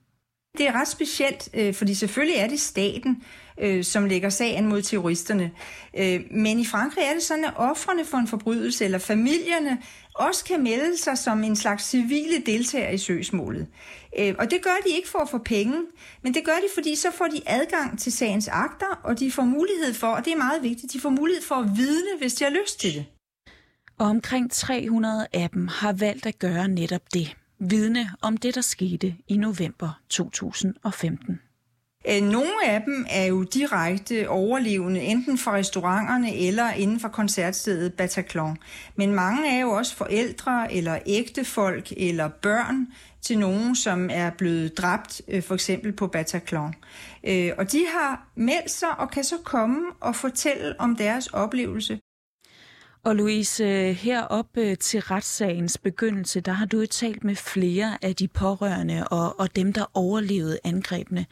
Det 0.58 0.68
er 0.68 0.72
ret 0.72 0.88
specielt, 0.88 1.50
øh, 1.54 1.74
fordi 1.74 1.94
selvfølgelig 1.94 2.38
er 2.38 2.48
det 2.48 2.60
staten, 2.60 3.24
øh, 3.60 3.84
som 3.84 4.06
lægger 4.06 4.30
sagen 4.30 4.68
mod 4.68 4.82
terroristerne. 4.82 5.52
Øh, 5.98 6.22
men 6.32 6.60
i 6.60 6.66
Frankrig 6.66 7.04
er 7.04 7.14
det 7.14 7.24
sådan, 7.24 7.46
at 7.46 7.54
offrene 7.56 8.06
for 8.06 8.18
en 8.18 8.28
forbrydelse 8.28 8.86
eller 8.86 8.98
familierne 8.98 9.78
også 10.16 10.46
kan 10.46 10.64
melde 10.64 10.98
sig 10.98 11.18
som 11.18 11.44
en 11.44 11.56
slags 11.56 11.84
civile 11.84 12.42
deltagere 12.46 12.94
i 12.94 12.98
søgsmålet. 12.98 13.68
Øh, 14.20 14.36
og 14.40 14.52
det 14.52 14.62
gør 14.62 14.78
de 14.88 14.96
ikke 14.96 15.10
for 15.10 15.20
at 15.20 15.30
få 15.30 15.38
penge, 15.38 15.76
men 16.24 16.34
det 16.34 16.46
gør 16.46 16.56
de, 16.56 16.68
fordi 16.74 16.96
så 16.96 17.12
får 17.12 17.26
de 17.28 17.42
adgang 17.46 18.00
til 18.00 18.12
sagens 18.12 18.48
akter, 18.48 19.00
og 19.04 19.20
de 19.20 19.32
får 19.32 19.44
mulighed 19.44 19.94
for, 19.94 20.08
og 20.08 20.26
det 20.26 20.34
er 20.34 20.38
meget 20.38 20.64
vigtigt, 20.64 20.94
de 20.94 21.00
får 21.00 21.10
mulighed 21.10 21.44
for 21.44 21.56
at 21.56 21.70
vidne, 21.78 22.18
hvis 22.20 22.34
de 22.34 22.44
har 22.44 22.52
lyst 22.52 22.80
til 22.80 22.94
det. 22.94 23.06
Og 24.00 24.08
omkring 24.08 24.52
300 24.52 25.28
af 25.34 25.50
dem 25.50 25.68
har 25.68 25.94
valgt 25.94 26.26
at 26.26 26.40
gøre 26.40 26.68
netop 26.68 27.02
det 27.14 27.36
vidne 27.70 28.10
om 28.22 28.38
det, 28.38 28.56
der 28.56 28.62
skete 28.62 29.16
i 29.28 29.38
november 29.38 30.00
2015. 30.10 31.40
Øh, 32.08 32.22
nogle 32.22 32.66
af 32.66 32.82
dem 32.82 33.06
er 33.10 33.26
jo 33.26 33.44
direkte 33.44 34.30
overlevende, 34.30 35.02
enten 35.02 35.38
fra 35.38 35.56
restauranterne 35.56 36.36
eller 36.38 36.72
inden 36.72 37.00
for 37.00 37.08
koncertstedet 37.08 37.94
Bataclan. 37.94 38.58
Men 38.96 39.14
mange 39.14 39.56
er 39.56 39.62
jo 39.62 39.70
også 39.70 39.96
forældre 39.96 40.74
eller 40.74 41.00
ægtefolk 41.06 41.94
eller 41.98 42.28
børn 42.28 42.88
til 43.22 43.40
nogen, 43.40 43.76
som 43.76 44.10
er 44.12 44.30
blevet 44.30 44.78
dræbt, 44.78 45.22
øh, 45.28 45.44
for 45.44 45.54
eksempel 45.54 45.94
på 45.94 46.08
Bataclan. 46.08 46.74
Øh, 47.24 47.52
og 47.58 47.72
de 47.72 47.86
har 47.96 48.28
meldt 48.36 48.72
sig 48.72 49.00
og 49.00 49.12
kan 49.12 49.24
så 49.24 49.36
komme 49.44 49.82
og 50.00 50.16
fortælle 50.16 50.80
om 50.80 50.96
deres 50.96 51.28
oplevelse. 51.28 52.00
Og 53.04 53.16
Louise, 53.16 53.64
øh, 53.64 53.96
heroppe 53.96 54.62
øh, 54.62 54.78
til 54.78 55.02
retssagens 55.02 55.78
begyndelse, 55.78 56.42
der 56.42 56.52
har 56.52 56.66
du 56.66 56.80
jo 56.80 56.86
talt 56.86 57.24
med 57.24 57.36
flere 57.36 57.98
af 58.02 58.16
de 58.16 58.28
pårørende 58.28 59.08
og, 59.08 59.40
og 59.40 59.56
dem, 59.56 59.74
der 59.74 59.86
overlevede 59.94 60.60
angrebene. 60.64 61.26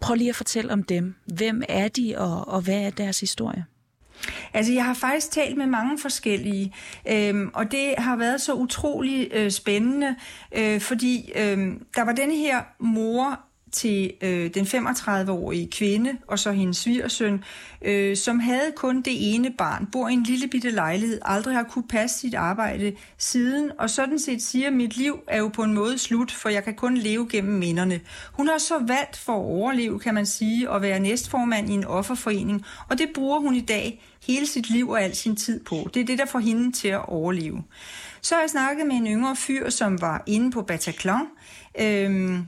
Prøv 0.00 0.14
lige 0.14 0.30
at 0.30 0.36
fortælle 0.36 0.72
om 0.72 0.82
dem. 0.82 1.14
Hvem 1.26 1.62
er 1.68 1.88
de, 1.88 2.14
og, 2.18 2.48
og 2.48 2.60
hvad 2.60 2.82
er 2.82 2.90
deres 2.90 3.20
historie? 3.20 3.64
Altså, 4.52 4.72
jeg 4.72 4.84
har 4.84 4.94
faktisk 4.94 5.30
talt 5.30 5.56
med 5.56 5.66
mange 5.66 5.98
forskellige, 5.98 6.74
øhm, 7.08 7.50
og 7.54 7.72
det 7.72 7.94
har 7.98 8.16
været 8.16 8.40
så 8.40 8.54
utrolig 8.54 9.28
øh, 9.32 9.50
spændende, 9.50 10.16
øh, 10.52 10.80
fordi 10.80 11.32
øh, 11.34 11.72
der 11.96 12.04
var 12.04 12.12
denne 12.12 12.36
her 12.36 12.62
mor 12.80 13.40
til 13.72 14.12
øh, 14.20 14.54
den 14.54 14.64
35-årige 14.64 15.68
kvinde 15.70 16.16
og 16.26 16.38
så 16.38 16.52
hendes 16.52 16.76
svigersøn, 16.76 17.44
øh, 17.82 18.16
som 18.16 18.40
havde 18.40 18.72
kun 18.76 19.02
det 19.02 19.34
ene 19.34 19.50
barn, 19.58 19.88
bor 19.92 20.08
i 20.08 20.12
en 20.12 20.22
lille 20.22 20.48
bitte 20.48 20.70
lejlighed, 20.70 21.20
aldrig 21.24 21.54
har 21.54 21.62
kunne 21.62 21.88
passe 21.88 22.18
sit 22.18 22.34
arbejde 22.34 22.92
siden, 23.18 23.70
og 23.78 23.90
sådan 23.90 24.18
set 24.18 24.42
siger, 24.42 24.66
at 24.66 24.72
mit 24.72 24.96
liv 24.96 25.20
er 25.28 25.38
jo 25.38 25.48
på 25.48 25.62
en 25.62 25.74
måde 25.74 25.98
slut, 25.98 26.32
for 26.32 26.48
jeg 26.48 26.64
kan 26.64 26.74
kun 26.74 26.96
leve 26.96 27.28
gennem 27.30 27.58
minderne. 27.58 28.00
Hun 28.32 28.48
har 28.48 28.58
så 28.58 28.78
valgt 28.78 29.16
for 29.16 29.32
at 29.32 29.44
overleve, 29.44 29.98
kan 29.98 30.14
man 30.14 30.26
sige, 30.26 30.70
at 30.70 30.82
være 30.82 31.00
næstformand 31.00 31.70
i 31.70 31.72
en 31.72 31.84
offerforening, 31.84 32.64
og 32.88 32.98
det 32.98 33.08
bruger 33.14 33.40
hun 33.40 33.54
i 33.54 33.60
dag 33.60 34.02
hele 34.26 34.46
sit 34.46 34.70
liv 34.70 34.88
og 34.88 35.02
al 35.02 35.14
sin 35.16 35.36
tid 35.36 35.64
på. 35.64 35.90
Det 35.94 36.00
er 36.00 36.04
det, 36.04 36.18
der 36.18 36.26
får 36.26 36.38
hende 36.38 36.72
til 36.72 36.88
at 36.88 37.08
overleve. 37.08 37.62
Så 38.20 38.34
har 38.34 38.42
jeg 38.42 38.50
snakket 38.50 38.86
med 38.86 38.96
en 38.96 39.06
yngre 39.06 39.36
fyr, 39.36 39.70
som 39.70 40.00
var 40.00 40.22
inde 40.26 40.50
på 40.50 40.62
Bataclan, 40.62 41.26
øh, 41.80 42.38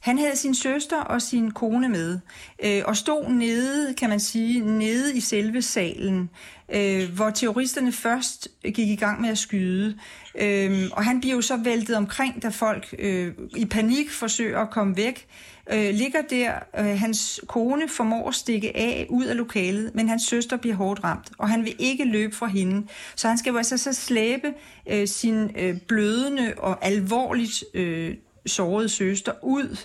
han 0.00 0.18
havde 0.18 0.36
sin 0.36 0.54
søster 0.54 1.00
og 1.00 1.22
sin 1.22 1.50
kone 1.50 1.88
med, 1.88 2.18
øh, 2.64 2.82
og 2.84 2.96
stod 2.96 3.28
nede, 3.28 3.94
kan 3.94 4.08
man 4.08 4.20
sige, 4.20 4.60
nede 4.60 5.16
i 5.16 5.20
selve 5.20 5.62
salen, 5.62 6.30
øh, 6.74 7.08
hvor 7.14 7.30
terroristerne 7.30 7.92
først 7.92 8.48
gik 8.62 8.88
i 8.88 8.96
gang 8.96 9.20
med 9.20 9.28
at 9.28 9.38
skyde. 9.38 9.98
Øh, 10.38 10.88
og 10.92 11.04
han 11.04 11.20
bliver 11.20 11.34
jo 11.34 11.42
så 11.42 11.56
væltet 11.56 11.96
omkring, 11.96 12.42
da 12.42 12.48
folk 12.48 12.94
øh, 12.98 13.32
i 13.56 13.64
panik 13.64 14.10
forsøger 14.10 14.58
at 14.58 14.70
komme 14.70 14.96
væk. 14.96 15.26
Øh, 15.72 15.94
ligger 15.94 16.22
der, 16.22 16.52
øh, 16.78 16.98
hans 16.98 17.40
kone 17.46 17.88
formår 17.88 18.28
at 18.28 18.34
stikke 18.34 18.76
af 18.76 19.06
ud 19.10 19.24
af 19.24 19.36
lokalet, 19.36 19.94
men 19.94 20.08
hans 20.08 20.22
søster 20.22 20.56
bliver 20.56 20.76
hårdt 20.76 21.04
ramt, 21.04 21.30
og 21.38 21.48
han 21.48 21.64
vil 21.64 21.74
ikke 21.78 22.04
løbe 22.04 22.36
fra 22.36 22.46
hende. 22.46 22.86
Så 23.16 23.28
han 23.28 23.38
skal 23.38 23.50
jo 23.50 23.56
altså 23.56 23.76
så 23.76 23.92
slæbe 23.92 24.54
øh, 24.90 25.08
sin 25.08 25.50
øh, 25.58 25.76
blødende 25.88 26.54
og 26.58 26.84
alvorligt 26.84 27.64
øh, 27.74 28.14
sårede 28.46 28.88
søster 28.88 29.32
ud, 29.42 29.78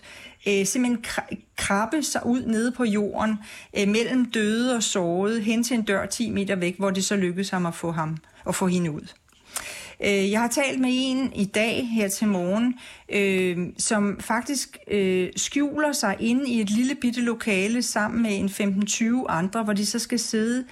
øh, 0.47 0.65
simpelthen 0.65 1.05
krabbe 1.57 2.03
sig 2.03 2.25
ud 2.25 2.41
nede 2.45 2.71
på 2.71 2.83
jorden, 2.83 3.35
øh, 3.77 3.87
mellem 3.87 4.31
døde 4.31 4.75
og 4.75 4.83
sårede, 4.83 5.41
hen 5.41 5.63
til 5.63 5.77
en 5.77 5.83
dør 5.83 6.05
10 6.05 6.29
meter 6.29 6.55
væk, 6.55 6.77
hvor 6.77 6.89
det 6.89 7.05
så 7.05 7.15
lykkedes 7.15 7.49
ham 7.49 7.65
at 7.65 7.75
få, 7.75 7.91
ham, 7.91 8.17
at 8.47 8.55
få 8.55 8.67
hende 8.67 8.91
ud. 8.91 9.07
Øh, 10.05 10.31
jeg 10.31 10.39
har 10.41 10.47
talt 10.47 10.79
med 10.79 10.89
en 10.91 11.33
i 11.33 11.45
dag 11.45 11.87
her 11.87 12.07
til 12.07 12.27
morgen, 12.27 12.75
øh, 13.09 13.67
som 13.77 14.19
faktisk 14.19 14.77
øh, 14.91 15.29
skjuler 15.35 15.91
sig 15.91 16.15
inde 16.19 16.49
i 16.49 16.61
et 16.61 16.69
lille 16.69 16.95
bitte 16.95 17.21
lokale 17.21 17.81
sammen 17.81 18.23
med 18.23 18.37
en 18.37 18.49
15-20 18.89 19.25
andre, 19.29 19.63
hvor 19.63 19.73
de 19.73 19.85
så 19.85 19.99
skal 19.99 20.19
sidde 20.19 20.65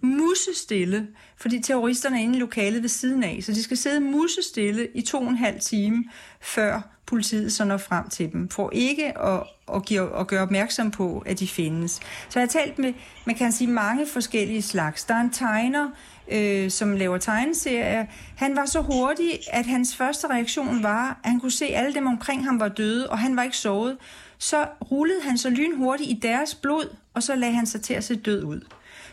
musestille, 0.00 1.08
fordi 1.36 1.60
terroristerne 1.62 2.18
er 2.18 2.22
inde 2.22 2.36
i 2.36 2.40
lokalet 2.40 2.82
ved 2.82 2.88
siden 2.88 3.22
af, 3.22 3.38
så 3.42 3.52
de 3.52 3.62
skal 3.62 3.76
sidde 3.76 4.00
musestille 4.00 4.88
i 4.94 5.02
to 5.02 5.18
og 5.18 5.28
en 5.28 5.36
halv 5.36 5.60
time, 5.60 6.04
før 6.40 6.80
politiet 7.06 7.52
så 7.52 7.64
når 7.64 7.76
frem 7.76 8.08
til 8.08 8.32
dem, 8.32 8.48
for 8.48 8.70
ikke 8.72 9.18
at, 9.18 9.42
at, 9.74 9.84
give, 9.84 10.18
at 10.20 10.26
gøre 10.26 10.42
opmærksom 10.42 10.90
på, 10.90 11.22
at 11.26 11.38
de 11.38 11.48
findes. 11.48 11.92
Så 12.28 12.38
jeg 12.38 12.42
har 12.42 12.46
talt 12.46 12.78
med, 12.78 12.92
man 13.24 13.36
kan 13.36 13.52
sige, 13.52 13.70
mange 13.70 14.06
forskellige 14.06 14.62
slags. 14.62 15.04
Der 15.04 15.14
er 15.14 15.20
en 15.20 15.30
tegner, 15.30 15.88
øh, 16.32 16.70
som 16.70 16.96
laver 16.96 17.18
tegneserier. 17.18 18.06
Han 18.36 18.56
var 18.56 18.66
så 18.66 18.80
hurtig, 18.80 19.38
at 19.52 19.66
hans 19.66 19.96
første 19.96 20.26
reaktion 20.26 20.82
var, 20.82 21.20
at 21.24 21.30
han 21.30 21.40
kunne 21.40 21.50
se, 21.50 21.66
at 21.66 21.84
alle 21.84 21.94
dem 21.94 22.06
omkring 22.06 22.44
ham 22.44 22.60
var 22.60 22.68
døde, 22.68 23.10
og 23.10 23.18
han 23.18 23.36
var 23.36 23.42
ikke 23.42 23.56
sovet. 23.56 23.96
Så 24.38 24.66
rullede 24.90 25.22
han 25.22 25.38
så 25.38 25.50
lynhurtigt 25.50 26.10
i 26.10 26.18
deres 26.22 26.54
blod, 26.54 26.96
og 27.14 27.22
så 27.22 27.34
lagde 27.34 27.54
han 27.54 27.66
sig 27.66 27.82
til 27.82 27.94
at 27.94 28.04
se 28.04 28.16
død 28.16 28.44
ud. 28.44 28.60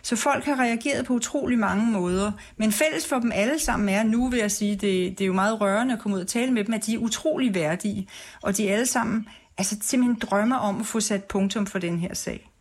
Så 0.02 0.16
folk 0.16 0.46
har 0.46 0.60
reageret 0.60 1.06
på 1.06 1.14
utrolig 1.14 1.60
mange 1.60 1.92
måder. 1.92 2.32
Men 2.58 2.72
fælles 2.72 3.08
for 3.08 3.20
dem 3.20 3.32
alle 3.36 3.60
sammen 3.60 3.90
er, 3.90 4.04
nu 4.04 4.30
vil 4.30 4.40
jeg 4.40 4.52
sige, 4.52 4.72
det, 4.72 5.20
det 5.20 5.22
er 5.22 5.26
jo 5.26 5.34
meget 5.34 5.62
rørende 5.62 5.94
at 5.94 6.00
komme 6.00 6.18
ud 6.18 6.22
og 6.22 6.28
tale 6.28 6.52
med 6.52 6.64
dem, 6.64 6.74
at 6.74 6.86
de 6.86 6.94
er 6.94 6.98
utrolig 6.98 7.56
værdige. 7.56 8.08
Og 8.42 8.58
de 8.58 8.70
alle 8.70 8.86
sammen 8.86 9.28
altså, 9.58 9.78
simpelthen 9.82 10.30
drømmer 10.30 10.56
om 10.56 10.80
at 10.80 10.86
få 10.86 11.00
sat 11.00 11.24
punktum 11.24 11.66
for 11.66 11.80
den 11.80 12.00
her 12.00 12.14
sag. 12.14 12.52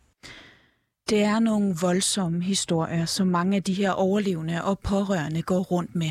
Det 1.10 1.22
er 1.22 1.38
nogle 1.38 1.76
voldsomme 1.80 2.42
historier, 2.42 3.04
som 3.04 3.26
mange 3.26 3.56
af 3.56 3.62
de 3.62 3.74
her 3.74 3.90
overlevende 3.90 4.64
og 4.64 4.78
pårørende 4.78 5.42
går 5.42 5.60
rundt 5.60 5.94
med. 5.94 6.10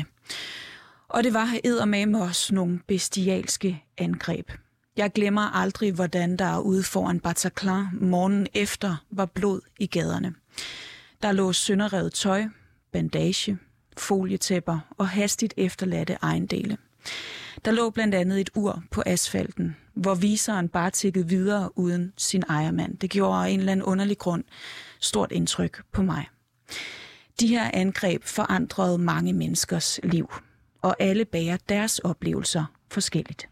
Og 1.08 1.24
det 1.24 1.34
var 1.34 1.84
med 1.84 2.20
også 2.20 2.54
nogle 2.54 2.80
bestialske 2.86 3.84
angreb. 3.98 4.50
Jeg 4.96 5.12
glemmer 5.12 5.56
aldrig, 5.56 5.92
hvordan 5.92 6.36
der 6.36 6.58
ude 6.58 6.82
foran 6.82 7.20
Bataclan 7.20 7.86
morgen 8.00 8.46
efter 8.54 9.04
var 9.10 9.26
blod 9.26 9.60
i 9.78 9.86
gaderne. 9.86 10.34
Der 11.22 11.32
lå 11.32 11.52
sønderrevet 11.52 12.12
tøj, 12.12 12.44
bandage, 12.92 13.58
folietæpper 13.96 14.78
og 14.98 15.08
hastigt 15.08 15.54
efterladte 15.56 16.18
ejendele. 16.22 16.76
Der 17.64 17.70
lå 17.70 17.90
blandt 17.90 18.14
andet 18.14 18.40
et 18.40 18.50
ur 18.54 18.82
på 18.90 19.02
asfalten, 19.06 19.76
hvor 19.94 20.14
viseren 20.14 20.68
bare 20.68 20.90
tikkede 20.90 21.28
videre 21.28 21.78
uden 21.78 22.12
sin 22.16 22.42
ejermand. 22.48 22.98
Det 22.98 23.10
gjorde 23.10 23.44
af 23.44 23.48
en 23.48 23.58
eller 23.58 23.72
anden 23.72 23.86
underlig 23.86 24.18
grund 24.18 24.44
stort 25.00 25.32
indtryk 25.32 25.82
på 25.92 26.02
mig. 26.02 26.26
De 27.40 27.46
her 27.46 27.70
angreb 27.74 28.24
forandrede 28.24 28.98
mange 28.98 29.32
menneskers 29.32 30.00
liv, 30.02 30.32
og 30.82 30.96
alle 30.98 31.24
bærer 31.24 31.56
deres 31.68 31.98
oplevelser 31.98 32.64
forskelligt. 32.90 33.48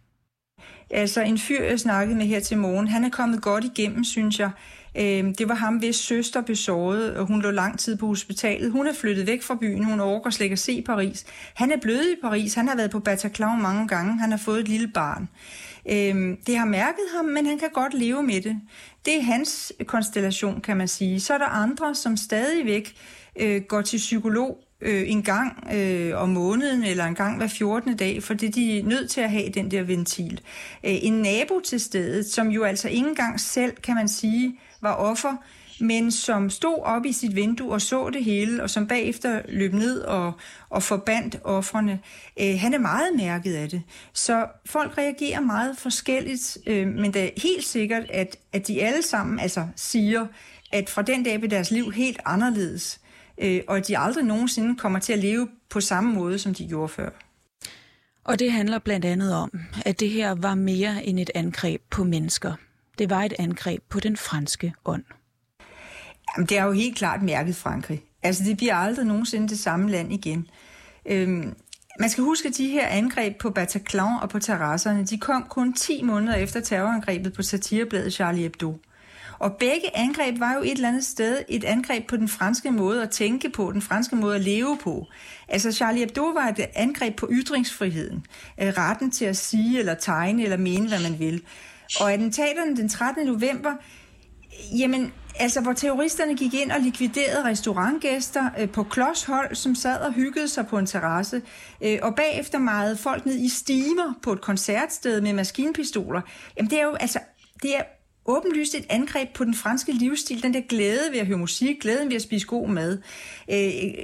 Altså 0.90 1.21
en 1.21 1.38
fyr, 1.38 1.62
jeg 1.62 1.80
snakkede 1.80 2.18
med 2.18 2.26
her 2.26 2.40
til 2.40 2.59
morgen, 2.59 2.88
han 2.88 3.04
er 3.04 3.11
kommet 3.11 3.42
godt 3.42 3.64
igennem, 3.64 4.04
synes 4.04 4.38
jeg. 4.38 4.50
Øhm, 4.99 5.35
det 5.35 5.49
var 5.49 5.55
ham, 5.55 5.77
hvis 5.77 5.97
søster 5.97 6.41
blev 6.41 6.57
såret, 6.57 7.17
og 7.17 7.27
hun 7.27 7.43
lå 7.43 7.51
lang 7.51 7.79
tid 7.79 7.97
på 7.97 8.07
hospitalet. 8.07 8.73
Hun 8.73 8.87
er 8.87 8.93
flyttet 8.93 9.27
væk 9.27 9.43
fra 9.43 9.55
byen, 9.55 9.85
hun 9.85 10.01
overgår 10.01 10.31
slet 10.31 10.45
ikke 10.45 10.53
at 10.53 10.59
se 10.59 10.83
Paris. 10.83 11.25
Han 11.55 11.73
er 11.73 11.77
blevet 11.77 12.05
i 12.05 12.17
Paris, 12.23 12.55
han 12.55 12.69
har 12.69 12.77
været 12.77 12.91
på 12.91 13.01
Bataclan 13.01 13.63
mange 13.63 13.89
gange, 13.89 14.19
han 14.19 14.31
har 14.31 14.39
fået 14.39 14.61
et 14.61 14.69
lille 14.69 14.89
barn. 14.89 15.29
Øhm, 15.91 16.37
det 16.47 16.59
har 16.59 16.65
mærket 16.65 17.05
ham, 17.17 17.25
men 17.25 17.47
han 17.47 17.59
kan 17.59 17.71
godt 17.75 17.95
leve 17.95 18.23
med 18.23 18.41
det. 18.41 18.61
Det 19.05 19.17
er 19.17 19.23
hans 19.23 19.73
konstellation, 19.87 20.61
kan 20.61 20.77
man 20.77 20.89
sige. 20.89 21.21
Så 21.21 21.35
er 21.35 21.39
der 21.39 21.47
andre, 21.47 21.95
som 21.95 22.17
stadigvæk 22.17 22.95
øh, 23.41 23.63
går 23.63 23.83
til 23.83 23.97
psykolog 23.97 24.63
øh, 24.85 25.11
en 25.11 25.23
gang 25.23 25.69
øh, 25.75 26.23
om 26.23 26.29
måneden 26.29 26.85
eller 26.85 27.05
en 27.05 27.14
gang 27.14 27.37
hver 27.37 27.47
14. 27.47 27.97
dag, 27.97 28.23
fordi 28.23 28.49
de 28.49 28.79
er 28.79 28.85
nødt 28.85 29.11
til 29.11 29.21
at 29.21 29.31
have 29.31 29.49
den 29.49 29.71
der 29.71 29.83
ventil. 29.83 30.41
Øh, 30.85 30.95
en 31.03 31.12
nabo 31.12 31.61
til 31.64 31.81
stedet, 31.81 32.26
som 32.26 32.49
jo 32.49 32.64
altså 32.64 32.88
ikke 32.88 33.09
engang 33.09 33.41
selv, 33.41 33.73
kan 33.76 33.95
man 33.95 34.09
sige, 34.09 34.59
var 34.81 34.95
offer, 34.95 35.37
men 35.81 36.11
som 36.11 36.50
stod 36.50 36.79
op 36.83 37.07
i 37.07 37.12
sit 37.12 37.37
vindue 37.37 37.73
og 37.73 37.81
så 37.81 38.11
det 38.11 38.25
hele, 38.25 38.62
og 38.62 38.71
som 38.71 38.87
bagefter 38.87 39.43
løb 39.49 39.73
ned 39.73 40.00
og, 40.00 40.33
og 40.71 40.83
forbandt 40.83 41.37
offrene. 41.45 42.00
Øh, 42.41 42.59
han 42.59 42.75
er 42.75 42.79
meget 42.79 43.09
mærket 43.17 43.55
af 43.55 43.69
det. 43.69 43.83
Så 44.12 44.47
folk 44.67 44.99
reagerer 44.99 45.41
meget 45.41 45.79
forskelligt, 45.79 46.59
øh, 46.67 46.88
men 46.88 47.14
det 47.14 47.25
er 47.25 47.31
helt 47.37 47.64
sikkert, 47.64 48.11
at, 48.11 48.37
at 48.53 48.67
de 48.67 48.83
alle 48.83 49.03
sammen 49.03 49.41
altså 49.41 49.67
siger, 49.76 50.26
at 50.73 50.91
fra 50.91 51.03
den 51.03 51.23
dag 51.23 51.38
blev 51.41 51.50
deres 51.50 51.71
liv 51.71 51.93
helt 51.93 52.21
anderledes, 52.25 53.00
øh, 53.38 53.61
og 53.69 53.76
at 53.76 53.88
de 53.88 53.99
aldrig 53.99 54.25
nogensinde 54.25 54.76
kommer 54.76 54.99
til 54.99 55.12
at 55.12 55.19
leve 55.19 55.49
på 55.71 55.81
samme 55.81 56.14
måde, 56.14 56.38
som 56.38 56.55
de 56.55 56.69
gjorde 56.69 56.88
før. 56.88 57.11
Og 58.25 58.38
det 58.38 58.53
handler 58.53 58.79
blandt 58.79 59.05
andet 59.05 59.35
om, 59.35 59.61
at 59.85 60.00
det 60.00 60.11
her 60.11 60.35
var 60.35 60.55
mere 60.55 61.05
end 61.05 61.21
et 61.21 61.31
angreb 61.35 61.83
på 61.91 62.05
mennesker. 62.05 62.55
Det 62.99 63.11
var 63.11 63.23
et 63.23 63.35
angreb 63.38 63.83
på 63.88 64.00
den 64.00 64.17
franske 64.17 64.75
ånd. 64.85 65.05
Jamen, 66.37 66.47
det 66.47 66.59
er 66.59 66.64
jo 66.64 66.73
helt 66.73 66.97
klart 66.97 67.23
mærket 67.23 67.57
Frankrig. 67.57 68.03
Altså, 68.23 68.45
det 68.45 68.57
bliver 68.57 68.75
aldrig 68.75 69.07
nogensinde 69.07 69.49
det 69.49 69.59
samme 69.59 69.91
land 69.91 70.12
igen. 70.12 70.47
Øhm, 71.07 71.55
man 72.00 72.11
skal 72.11 72.25
huske, 72.25 72.49
at 72.49 72.57
de 72.57 72.69
her 72.69 72.87
angreb 72.87 73.38
på 73.38 73.50
Bataclan 73.50 74.19
og 74.23 74.29
på 74.29 74.38
terrasserne, 74.38 75.05
de 75.05 75.19
kom 75.19 75.47
kun 75.49 75.73
10 75.73 76.03
måneder 76.03 76.35
efter 76.35 76.61
terrorangrebet 76.61 77.33
på 77.33 77.43
satirebladet 77.43 78.12
Charlie 78.12 78.43
Hebdo. 78.43 78.79
Og 79.45 79.53
begge 79.53 79.97
angreb 79.97 80.41
var 80.41 80.55
jo 80.55 80.63
et 80.63 80.71
eller 80.71 80.89
andet 80.89 81.05
sted 81.05 81.39
et 81.49 81.65
angreb 81.65 82.07
på 82.07 82.17
den 82.17 82.29
franske 82.29 82.71
måde 82.71 83.03
at 83.03 83.11
tænke 83.11 83.51
på, 83.51 83.73
den 83.73 83.83
franske 83.83 84.17
måde 84.17 84.35
at 84.35 84.41
leve 84.41 84.79
på. 84.83 85.07
Altså 85.49 85.73
Charlie 85.73 86.01
Hebdo 86.01 86.23
var 86.23 86.49
et 86.49 86.67
angreb 86.75 87.17
på 87.17 87.29
ytringsfriheden, 87.31 88.27
øh, 88.63 88.69
retten 88.69 89.11
til 89.11 89.25
at 89.25 89.37
sige 89.37 89.79
eller 89.79 89.95
tegne 89.95 90.43
eller 90.43 90.57
mene, 90.57 90.89
hvad 90.89 91.11
man 91.11 91.19
vil. 91.19 91.43
Og 92.01 92.13
attentaterne 92.13 92.77
den 92.77 92.89
13. 92.89 93.27
november, 93.27 93.73
jamen, 94.79 95.13
altså 95.39 95.61
hvor 95.61 95.73
terroristerne 95.73 96.37
gik 96.37 96.55
ind 96.55 96.73
og 96.73 96.81
likviderede 96.81 97.45
restaurantgæster 97.45 98.51
øh, 98.59 98.71
på 98.71 98.83
klodshold, 98.83 99.55
som 99.55 99.75
sad 99.75 100.01
og 100.01 100.13
hyggede 100.13 100.49
sig 100.49 100.67
på 100.67 100.79
en 100.79 100.87
terrasse, 100.87 101.43
øh, 101.81 101.99
og 102.03 102.15
bagefter 102.15 102.59
meget 102.59 102.99
folk 102.99 103.27
ned 103.27 103.39
i 103.39 103.49
stimer 103.49 104.19
på 104.23 104.33
et 104.33 104.41
koncertsted 104.41 105.21
med 105.21 105.33
maskinpistoler. 105.33 106.21
Jamen 106.57 106.71
det 106.71 106.81
er 106.81 106.85
jo 106.85 106.95
altså, 106.95 107.19
det 107.63 107.77
er 107.77 107.83
åbenlyst 108.26 108.75
et 108.75 108.87
angreb 108.90 109.28
på 109.35 109.45
den 109.45 109.54
franske 109.54 109.93
livsstil, 109.93 110.43
den 110.43 110.54
der 110.54 110.61
glæde 110.61 111.12
ved 111.12 111.19
at 111.19 111.26
høre 111.26 111.38
musik, 111.38 111.81
glæden 111.81 112.09
ved 112.09 112.16
at 112.16 112.23
spise 112.23 112.47
god 112.47 112.69
mad. 112.69 112.99
Øh, 113.50 113.57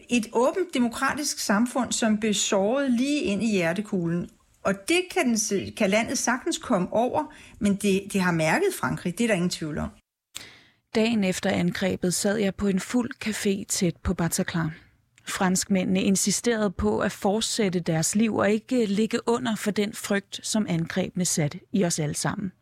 et 0.08 0.26
åbent 0.32 0.74
demokratisk 0.74 1.38
samfund, 1.38 1.92
som 1.92 2.18
blev 2.18 2.34
såret 2.34 2.92
lige 2.92 3.20
ind 3.20 3.42
i 3.42 3.50
hjertekuglen. 3.50 4.30
Og 4.64 4.74
det 4.88 5.00
kan, 5.14 5.26
den, 5.26 5.38
kan 5.76 5.90
landet 5.90 6.18
sagtens 6.18 6.58
komme 6.58 6.92
over, 6.92 7.34
men 7.58 7.74
det, 7.74 8.02
det 8.12 8.20
har 8.20 8.32
mærket 8.32 8.68
Frankrig, 8.80 9.18
det 9.18 9.24
er 9.24 9.28
der 9.28 9.34
ingen 9.34 9.50
tvivl 9.50 9.78
om. 9.78 9.88
Dagen 10.94 11.24
efter 11.24 11.50
angrebet 11.50 12.14
sad 12.14 12.36
jeg 12.36 12.54
på 12.54 12.66
en 12.68 12.80
fuld 12.80 13.10
café 13.24 13.64
tæt 13.68 13.96
på 13.96 14.14
Bataclan. 14.14 14.70
Franskmændene 15.28 16.02
insisterede 16.02 16.70
på 16.70 16.98
at 16.98 17.12
fortsætte 17.12 17.80
deres 17.80 18.14
liv 18.14 18.36
og 18.36 18.50
ikke 18.50 18.86
ligge 18.86 19.28
under 19.28 19.56
for 19.56 19.70
den 19.70 19.92
frygt, 19.92 20.40
som 20.42 20.66
angrebene 20.68 21.24
satte 21.24 21.60
i 21.72 21.84
os 21.84 21.98
alle 21.98 22.14
sammen. 22.14 22.52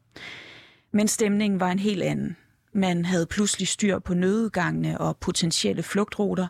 Men 0.92 1.09
stemningen 1.09 1.61
var 1.61 1.71
en 1.71 1.78
helt 1.78 2.02
anden. 2.02 2.37
Man 2.73 3.04
havde 3.04 3.26
pludselig 3.26 3.68
styr 3.68 3.99
på 3.99 4.14
nødegangene 4.14 5.00
og 5.00 5.16
potentielle 5.16 5.83
flugtruter. 5.83 6.49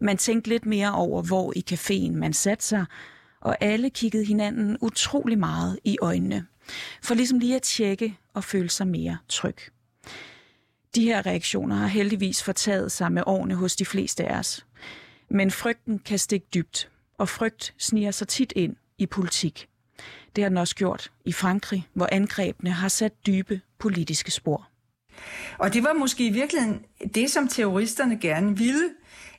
Man 0.00 0.16
tænkte 0.16 0.48
lidt 0.48 0.66
mere 0.66 0.94
over, 0.94 1.22
hvor 1.22 1.52
i 1.56 1.64
caféen 1.70 2.12
man 2.12 2.32
satte 2.32 2.64
sig, 2.64 2.84
og 3.40 3.56
alle 3.60 3.90
kiggede 3.90 4.24
hinanden 4.24 4.76
utrolig 4.80 5.38
meget 5.38 5.78
i 5.84 5.96
øjnene. 6.02 6.46
For 7.02 7.14
ligesom 7.14 7.38
lige 7.38 7.56
at 7.56 7.62
tjekke 7.62 8.16
og 8.34 8.44
føle 8.44 8.70
sig 8.70 8.86
mere 8.86 9.18
tryg. 9.28 9.56
De 10.94 11.04
her 11.04 11.26
reaktioner 11.26 11.76
har 11.76 11.86
heldigvis 11.86 12.42
fortaget 12.42 12.92
sig 12.92 13.12
med 13.12 13.22
årene 13.26 13.54
hos 13.54 13.76
de 13.76 13.84
fleste 13.84 14.24
af 14.26 14.38
os. 14.38 14.66
Men 15.30 15.50
frygten 15.50 15.98
kan 15.98 16.18
stikke 16.18 16.46
dybt, 16.54 16.90
og 17.18 17.28
frygt 17.28 17.74
sniger 17.78 18.10
sig 18.10 18.28
tit 18.28 18.52
ind 18.56 18.76
i 18.98 19.06
politik. 19.06 19.69
Det 20.36 20.44
har 20.44 20.48
den 20.48 20.58
også 20.58 20.74
gjort 20.74 21.10
i 21.24 21.32
Frankrig, 21.32 21.86
hvor 21.92 22.08
angrebene 22.12 22.70
har 22.70 22.88
sat 22.88 23.26
dybe 23.26 23.60
politiske 23.78 24.30
spor. 24.30 24.68
Og 25.58 25.74
det 25.74 25.84
var 25.84 25.92
måske 25.92 26.26
i 26.26 26.30
virkeligheden 26.30 26.80
det, 27.14 27.30
som 27.30 27.48
terroristerne 27.48 28.18
gerne 28.18 28.58
ville. 28.58 28.84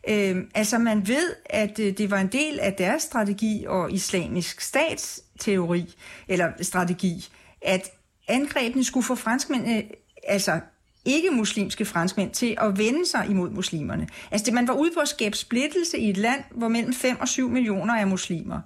Øh, 0.09 0.37
altså 0.55 0.77
man 0.77 1.07
ved, 1.07 1.33
at 1.45 1.79
øh, 1.79 1.97
det 1.97 2.11
var 2.11 2.17
en 2.17 2.27
del 2.27 2.59
af 2.59 2.73
deres 2.73 3.03
strategi 3.03 3.65
og 3.67 3.91
islamisk 3.91 4.61
statsteori, 4.61 5.95
eller 6.27 6.51
strategi, 6.61 7.29
at 7.61 7.89
angrebene 8.27 8.83
skulle 8.83 9.05
få 9.05 9.15
franskmændene 9.15 9.77
øh, 9.77 9.83
altså 10.27 10.59
ikke-muslimske 11.05 11.85
franskmænd 11.85 12.31
til 12.31 12.57
at 12.61 12.77
vende 12.77 13.05
sig 13.05 13.27
imod 13.29 13.49
muslimerne. 13.49 14.07
Altså 14.31 14.45
det, 14.45 14.53
man 14.53 14.67
var 14.67 14.73
ude 14.73 14.91
på 14.93 14.99
at 14.99 15.07
skabe 15.07 15.37
splittelse 15.37 15.97
i 15.97 16.09
et 16.09 16.17
land, 16.17 16.43
hvor 16.51 16.67
mellem 16.67 16.93
5 16.93 17.19
og 17.19 17.27
7 17.27 17.49
millioner 17.49 17.93
er 17.93 18.05
muslimer. 18.05 18.59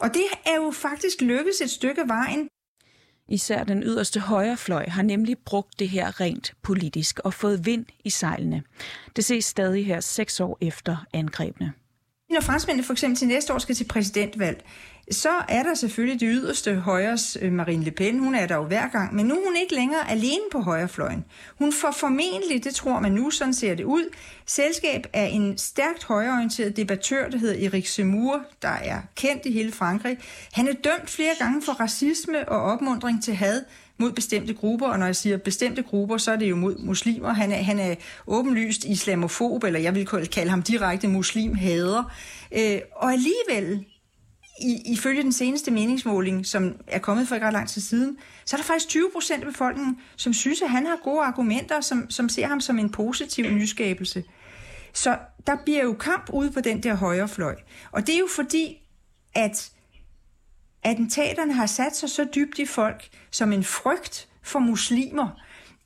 Og 0.00 0.14
det 0.14 0.24
er 0.46 0.56
jo 0.56 0.70
faktisk 0.70 1.20
lykkedes 1.20 1.60
et 1.60 1.70
stykke 1.70 2.00
af 2.00 2.08
vejen. 2.08 2.48
Især 3.28 3.64
den 3.64 3.82
yderste 3.82 4.20
højrefløj 4.20 4.88
har 4.88 5.02
nemlig 5.02 5.38
brugt 5.38 5.78
det 5.78 5.88
her 5.88 6.20
rent 6.20 6.52
politisk 6.62 7.20
og 7.24 7.34
fået 7.34 7.66
vind 7.66 7.86
i 8.04 8.10
sejlene. 8.10 8.62
Det 9.16 9.24
ses 9.24 9.44
stadig 9.44 9.86
her 9.86 10.00
seks 10.00 10.40
år 10.40 10.58
efter 10.60 11.06
angrebene. 11.12 11.72
Når 12.30 12.40
franskmændene 12.40 12.84
for 12.86 12.92
eksempel 12.92 13.18
til 13.18 13.28
næste 13.28 13.54
år 13.54 13.58
skal 13.58 13.74
til 13.74 13.84
præsidentvalg, 13.84 14.64
så 15.10 15.30
er 15.48 15.62
der 15.62 15.74
selvfølgelig 15.74 16.20
det 16.20 16.28
yderste 16.32 16.74
højres 16.74 17.38
øh, 17.40 17.52
Marine 17.52 17.84
Le 17.84 17.90
Pen. 17.90 18.18
Hun 18.18 18.34
er 18.34 18.46
der 18.46 18.56
jo 18.56 18.64
hver 18.64 18.88
gang, 18.88 19.14
men 19.14 19.26
nu 19.26 19.34
er 19.34 19.46
hun 19.46 19.56
ikke 19.56 19.74
længere 19.74 20.10
alene 20.10 20.42
på 20.52 20.60
højrefløjen. 20.60 21.24
Hun 21.58 21.72
får 21.72 21.90
formentlig, 21.90 22.64
det 22.64 22.74
tror 22.74 23.00
man 23.00 23.12
nu, 23.12 23.30
sådan 23.30 23.54
ser 23.54 23.74
det 23.74 23.84
ud, 23.84 24.04
selskab 24.46 25.06
af 25.12 25.30
en 25.32 25.58
stærkt 25.58 26.04
højreorienteret 26.04 26.76
debattør, 26.76 27.28
der 27.28 27.38
hedder 27.38 27.66
Erik 27.66 27.86
Zemmour, 27.86 28.40
der 28.62 28.68
er 28.68 29.00
kendt 29.16 29.46
i 29.46 29.52
hele 29.52 29.72
Frankrig. 29.72 30.18
Han 30.52 30.68
er 30.68 30.72
dømt 30.72 31.10
flere 31.10 31.34
gange 31.38 31.62
for 31.62 31.72
racisme 31.72 32.48
og 32.48 32.62
opmundring 32.62 33.24
til 33.24 33.34
had 33.34 33.62
mod 33.98 34.12
bestemte 34.12 34.54
grupper, 34.54 34.86
og 34.86 34.98
når 34.98 35.06
jeg 35.06 35.16
siger 35.16 35.36
bestemte 35.36 35.82
grupper, 35.82 36.16
så 36.16 36.32
er 36.32 36.36
det 36.36 36.50
jo 36.50 36.56
mod 36.56 36.78
muslimer. 36.78 37.32
Han 37.32 37.52
er, 37.52 37.62
han 37.62 37.78
er 37.78 37.94
åbenlyst 38.26 38.84
islamofob, 38.84 39.64
eller 39.64 39.80
jeg 39.80 39.94
vil 39.94 40.06
kalde 40.06 40.50
ham 40.50 40.62
direkte 40.62 41.08
muslimhader. 41.08 42.12
Øh, 42.52 42.80
og 42.96 43.12
alligevel 43.12 43.84
i, 44.60 44.92
ifølge 44.92 45.22
den 45.22 45.32
seneste 45.32 45.70
meningsmåling, 45.70 46.46
som 46.46 46.76
er 46.86 46.98
kommet 46.98 47.28
for 47.28 47.34
ikke 47.34 47.46
ret 47.46 47.52
lang 47.52 47.68
tid 47.68 47.80
siden, 47.82 48.18
så 48.44 48.56
er 48.56 48.58
der 48.58 48.64
faktisk 48.64 48.88
20 48.88 49.10
procent 49.12 49.44
af 49.44 49.46
befolkningen, 49.46 49.98
som 50.16 50.32
synes, 50.32 50.62
at 50.62 50.70
han 50.70 50.86
har 50.86 50.96
gode 51.04 51.20
argumenter, 51.20 51.80
som, 51.80 52.10
som 52.10 52.28
ser 52.28 52.46
ham 52.46 52.60
som 52.60 52.78
en 52.78 52.90
positiv 52.90 53.50
nyskabelse. 53.50 54.24
Så 54.92 55.18
der 55.46 55.56
bliver 55.64 55.82
jo 55.82 55.92
kamp 55.92 56.30
ude 56.32 56.50
på 56.50 56.60
den 56.60 56.82
der 56.82 56.94
højrefløj. 56.94 57.56
Og 57.92 58.06
det 58.06 58.14
er 58.14 58.18
jo 58.18 58.28
fordi, 58.36 58.76
at 59.34 59.70
attentaterne 60.82 61.52
har 61.52 61.66
sat 61.66 61.96
sig 61.96 62.10
så 62.10 62.26
dybt 62.34 62.58
i 62.58 62.66
folk 62.66 63.08
som 63.30 63.52
en 63.52 63.64
frygt 63.64 64.28
for 64.42 64.58
muslimer. 64.58 65.28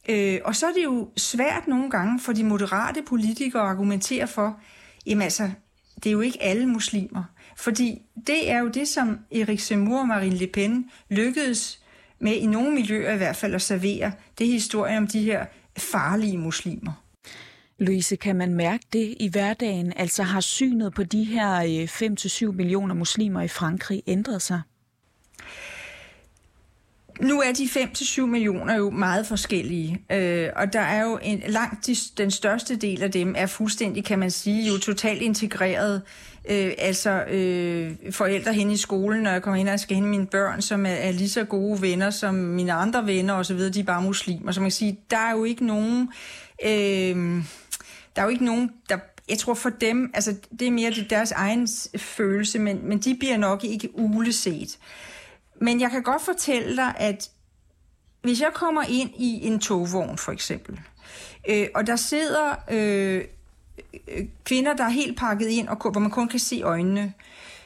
Øh, 0.08 0.40
og 0.44 0.56
så 0.56 0.66
er 0.66 0.72
det 0.72 0.84
jo 0.84 1.10
svært 1.16 1.66
nogle 1.66 1.90
gange 1.90 2.20
for 2.20 2.32
de 2.32 2.44
moderate 2.44 3.02
politikere 3.02 3.62
at 3.62 3.68
argumentere 3.68 4.26
for, 4.26 4.60
jamen 5.06 5.22
altså, 5.22 5.50
det 5.96 6.06
er 6.06 6.12
jo 6.12 6.20
ikke 6.20 6.42
alle 6.42 6.66
muslimer. 6.66 7.24
Fordi 7.56 8.02
det 8.26 8.50
er 8.50 8.58
jo 8.58 8.68
det, 8.68 8.88
som 8.88 9.18
Erik 9.30 9.60
Zemmour 9.60 10.00
og 10.00 10.08
Marine 10.08 10.36
Le 10.36 10.46
Pen 10.46 10.90
lykkedes 11.10 11.80
med 12.18 12.32
i 12.32 12.46
nogle 12.46 12.74
miljøer 12.74 13.14
i 13.14 13.16
hvert 13.16 13.36
fald 13.36 13.54
at 13.54 13.62
servere. 13.62 14.12
Det 14.38 14.46
er 14.46 14.52
historien 14.52 14.98
om 14.98 15.06
de 15.06 15.22
her 15.22 15.46
farlige 15.76 16.38
muslimer. 16.38 16.92
Louise, 17.78 18.16
kan 18.16 18.36
man 18.36 18.54
mærke 18.54 18.84
det 18.92 19.14
i 19.20 19.28
hverdagen? 19.28 19.92
Altså 19.96 20.22
har 20.22 20.40
synet 20.40 20.94
på 20.94 21.02
de 21.02 21.24
her 21.24 21.56
øh, 21.56 22.48
5-7 22.48 22.52
millioner 22.52 22.94
muslimer 22.94 23.42
i 23.42 23.48
Frankrig 23.48 24.02
ændret 24.06 24.42
sig? 24.42 24.60
Nu 27.20 27.40
er 27.40 27.52
de 27.52 27.64
5-7 27.64 28.20
millioner 28.26 28.76
jo 28.76 28.90
meget 28.90 29.26
forskellige, 29.26 30.02
øh, 30.12 30.48
og 30.56 30.72
der 30.72 30.80
er 30.80 31.04
jo 31.04 31.18
en, 31.22 31.42
langt 31.46 31.86
de, 31.86 31.96
den 32.18 32.30
største 32.30 32.76
del 32.76 33.02
af 33.02 33.12
dem 33.12 33.34
er 33.38 33.46
fuldstændig, 33.46 34.04
kan 34.04 34.18
man 34.18 34.30
sige, 34.30 34.68
jo 34.72 34.78
totalt 34.78 35.22
integreret. 35.22 36.02
Øh, 36.50 36.72
altså 36.78 37.24
øh, 37.24 37.92
forældre 38.10 38.52
hen 38.52 38.70
i 38.70 38.76
skolen, 38.76 39.22
når 39.22 39.30
jeg 39.30 39.42
kommer 39.42 39.60
ind 39.60 39.68
og 39.68 39.80
skal 39.80 39.94
hente 39.94 40.10
mine 40.10 40.26
børn, 40.26 40.62
som 40.62 40.86
er, 40.86 40.90
er 40.90 41.12
lige 41.12 41.28
så 41.28 41.44
gode 41.44 41.82
venner 41.82 42.10
som 42.10 42.34
mine 42.34 42.72
andre 42.72 43.06
venner 43.06 43.34
osv., 43.34 43.58
de 43.58 43.80
er 43.80 43.84
bare 43.84 44.02
muslimer. 44.02 44.52
Så 44.52 44.60
man 44.60 44.66
kan 44.66 44.72
sige, 44.72 44.98
der 45.10 45.18
er 45.18 45.32
jo 45.32 45.44
ikke 45.44 45.66
nogen... 45.66 46.08
Øh, 46.64 47.42
der 48.16 48.22
er 48.22 48.24
jo 48.24 48.28
ikke 48.28 48.44
nogen, 48.44 48.70
der 48.88 48.98
jeg 49.28 49.38
tror 49.38 49.54
for 49.54 49.70
dem, 49.70 50.10
altså 50.14 50.34
det 50.60 50.68
er 50.68 50.72
mere 50.72 50.92
deres 51.10 51.32
egen 51.32 51.68
følelse, 51.96 52.58
men, 52.58 52.88
men 52.88 52.98
de 52.98 53.16
bliver 53.20 53.36
nok 53.36 53.64
ikke 53.64 53.88
uleset. 53.94 54.78
Men 55.64 55.80
jeg 55.80 55.90
kan 55.90 56.02
godt 56.02 56.22
fortælle 56.22 56.76
dig, 56.76 56.94
at 56.96 57.30
hvis 58.22 58.40
jeg 58.40 58.50
kommer 58.54 58.82
ind 58.88 59.10
i 59.16 59.46
en 59.46 59.60
togvogn 59.60 60.18
for 60.18 60.32
eksempel, 60.32 60.80
øh, 61.48 61.68
og 61.74 61.86
der 61.86 61.96
sidder 61.96 62.54
øh, 62.70 63.24
øh 64.08 64.26
kvinder, 64.44 64.74
der 64.74 64.84
er 64.84 64.88
helt 64.88 65.18
pakket 65.18 65.48
ind, 65.48 65.68
og 65.68 65.76
hvor 65.76 66.00
man 66.00 66.10
kun 66.10 66.28
kan 66.28 66.40
se 66.40 66.60
øjnene, 66.62 67.12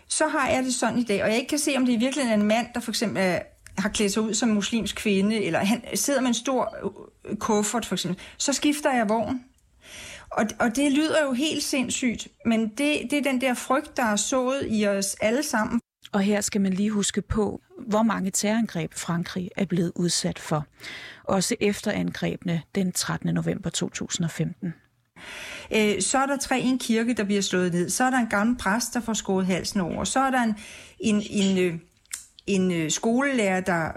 så 0.08 0.28
har 0.28 0.48
jeg 0.48 0.64
det 0.64 0.74
sådan 0.74 0.98
i 0.98 1.04
dag, 1.04 1.22
og 1.22 1.28
jeg 1.28 1.36
ikke 1.36 1.48
kan 1.48 1.58
se, 1.58 1.76
om 1.76 1.86
det 1.86 1.92
i 1.92 1.96
virkeligheden 1.96 2.40
er 2.40 2.42
en 2.42 2.48
mand, 2.48 2.66
der 2.74 2.80
for 2.80 2.90
eksempel 2.90 3.22
er, 3.22 3.38
har 3.78 3.88
klædt 3.88 4.12
sig 4.12 4.22
ud 4.22 4.34
som 4.34 4.48
muslimsk 4.48 4.96
kvinde, 4.96 5.44
eller 5.44 5.58
han 5.58 5.82
sidder 5.94 6.20
med 6.20 6.28
en 6.28 6.34
stor 6.34 6.76
øh, 7.24 7.36
kuffert 7.36 7.86
for 7.86 7.94
eksempel, 7.94 8.22
så 8.36 8.52
skifter 8.52 8.92
jeg 8.92 9.08
vogn. 9.08 9.44
Og, 10.30 10.46
og 10.58 10.76
det 10.76 10.92
lyder 10.92 11.24
jo 11.24 11.32
helt 11.32 11.62
sindssygt, 11.62 12.28
men 12.44 12.68
det, 12.68 13.10
det 13.10 13.12
er 13.12 13.22
den 13.22 13.40
der 13.40 13.54
frygt, 13.54 13.96
der 13.96 14.04
er 14.04 14.16
sået 14.16 14.66
i 14.70 14.86
os 14.86 15.16
alle 15.20 15.42
sammen. 15.42 15.80
Og 16.12 16.20
her 16.20 16.40
skal 16.40 16.60
man 16.60 16.72
lige 16.72 16.90
huske 16.90 17.22
på, 17.22 17.60
hvor 17.86 18.02
mange 18.02 18.30
terrorangreb 18.30 18.94
Frankrig 18.94 19.50
er 19.56 19.64
blevet 19.64 19.92
udsat 19.94 20.38
for. 20.38 20.66
Også 21.24 21.54
efter 21.60 21.92
angrebene 21.92 22.62
den 22.74 22.92
13. 22.92 23.34
november 23.34 23.70
2015. 23.70 24.74
Øh, 25.74 26.02
så 26.02 26.18
er 26.18 26.26
der 26.26 26.36
tre 26.36 26.60
en 26.60 26.78
kirke, 26.78 27.14
der 27.14 27.24
bliver 27.24 27.42
slået 27.42 27.72
ned. 27.72 27.90
Så 27.90 28.04
er 28.04 28.10
der 28.10 28.18
en 28.18 28.26
gammel 28.26 28.56
præst, 28.56 28.94
der 28.94 29.00
får 29.00 29.12
skåret 29.12 29.46
halsen 29.46 29.80
over. 29.80 30.04
Så 30.04 30.20
er 30.20 30.30
der 30.30 30.42
en, 30.42 30.54
en, 31.00 31.22
en, 31.30 31.58
øh, 31.58 31.78
en 32.46 32.72
øh, 32.72 32.90
skolelærer, 32.90 33.60
der 33.60 33.88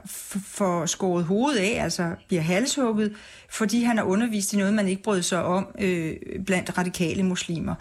får 0.46 0.86
skåret 0.86 1.26
hovedet 1.26 1.60
af, 1.60 1.84
altså 1.84 2.16
bliver 2.28 2.42
halshugget, 2.42 3.16
fordi 3.50 3.84
han 3.84 3.98
har 3.98 4.04
undervist 4.04 4.54
i 4.54 4.58
noget, 4.58 4.74
man 4.74 4.88
ikke 4.88 5.04
brød 5.04 5.22
sig 5.22 5.44
om 5.44 5.68
øh, 5.80 6.16
blandt 6.46 6.78
radikale 6.78 7.24
muslimer. 7.24 7.76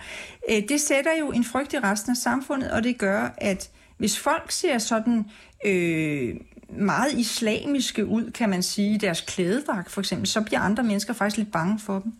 Det 0.68 0.80
sætter 0.80 1.10
jo 1.20 1.30
en 1.30 1.44
frygt 1.44 1.72
i 1.72 1.78
resten 1.78 2.10
af 2.10 2.16
samfundet, 2.16 2.70
og 2.70 2.84
det 2.84 2.98
gør, 2.98 3.34
at 3.38 3.70
hvis 4.00 4.18
folk 4.18 4.50
ser 4.50 4.78
sådan 4.78 5.24
øh, 5.66 6.36
meget 6.68 7.12
islamiske 7.12 8.06
ud, 8.06 8.30
kan 8.30 8.50
man 8.50 8.62
sige, 8.62 8.98
deres 8.98 9.20
klædedragt 9.20 9.90
for 9.90 10.00
eksempel, 10.00 10.26
så 10.26 10.40
bliver 10.40 10.60
andre 10.60 10.82
mennesker 10.82 11.12
faktisk 11.12 11.36
lidt 11.36 11.52
bange 11.52 11.78
for 11.78 11.98
dem. 11.98 12.12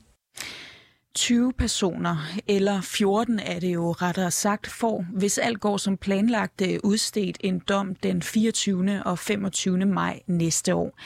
20 1.14 1.52
personer, 1.52 2.16
eller 2.46 2.80
14 2.80 3.38
er 3.38 3.60
det 3.60 3.74
jo 3.74 3.92
rettere 3.92 4.30
sagt, 4.30 4.66
får, 4.66 5.04
hvis 5.12 5.38
alt 5.38 5.60
går 5.60 5.76
som 5.76 5.96
planlagt, 5.96 6.60
øh, 6.60 6.78
udstedt 6.84 7.36
en 7.40 7.58
dom 7.58 7.94
den 7.94 8.22
24. 8.22 9.02
og 9.04 9.18
25. 9.18 9.86
maj 9.86 10.20
næste 10.26 10.74
år. 10.74 10.98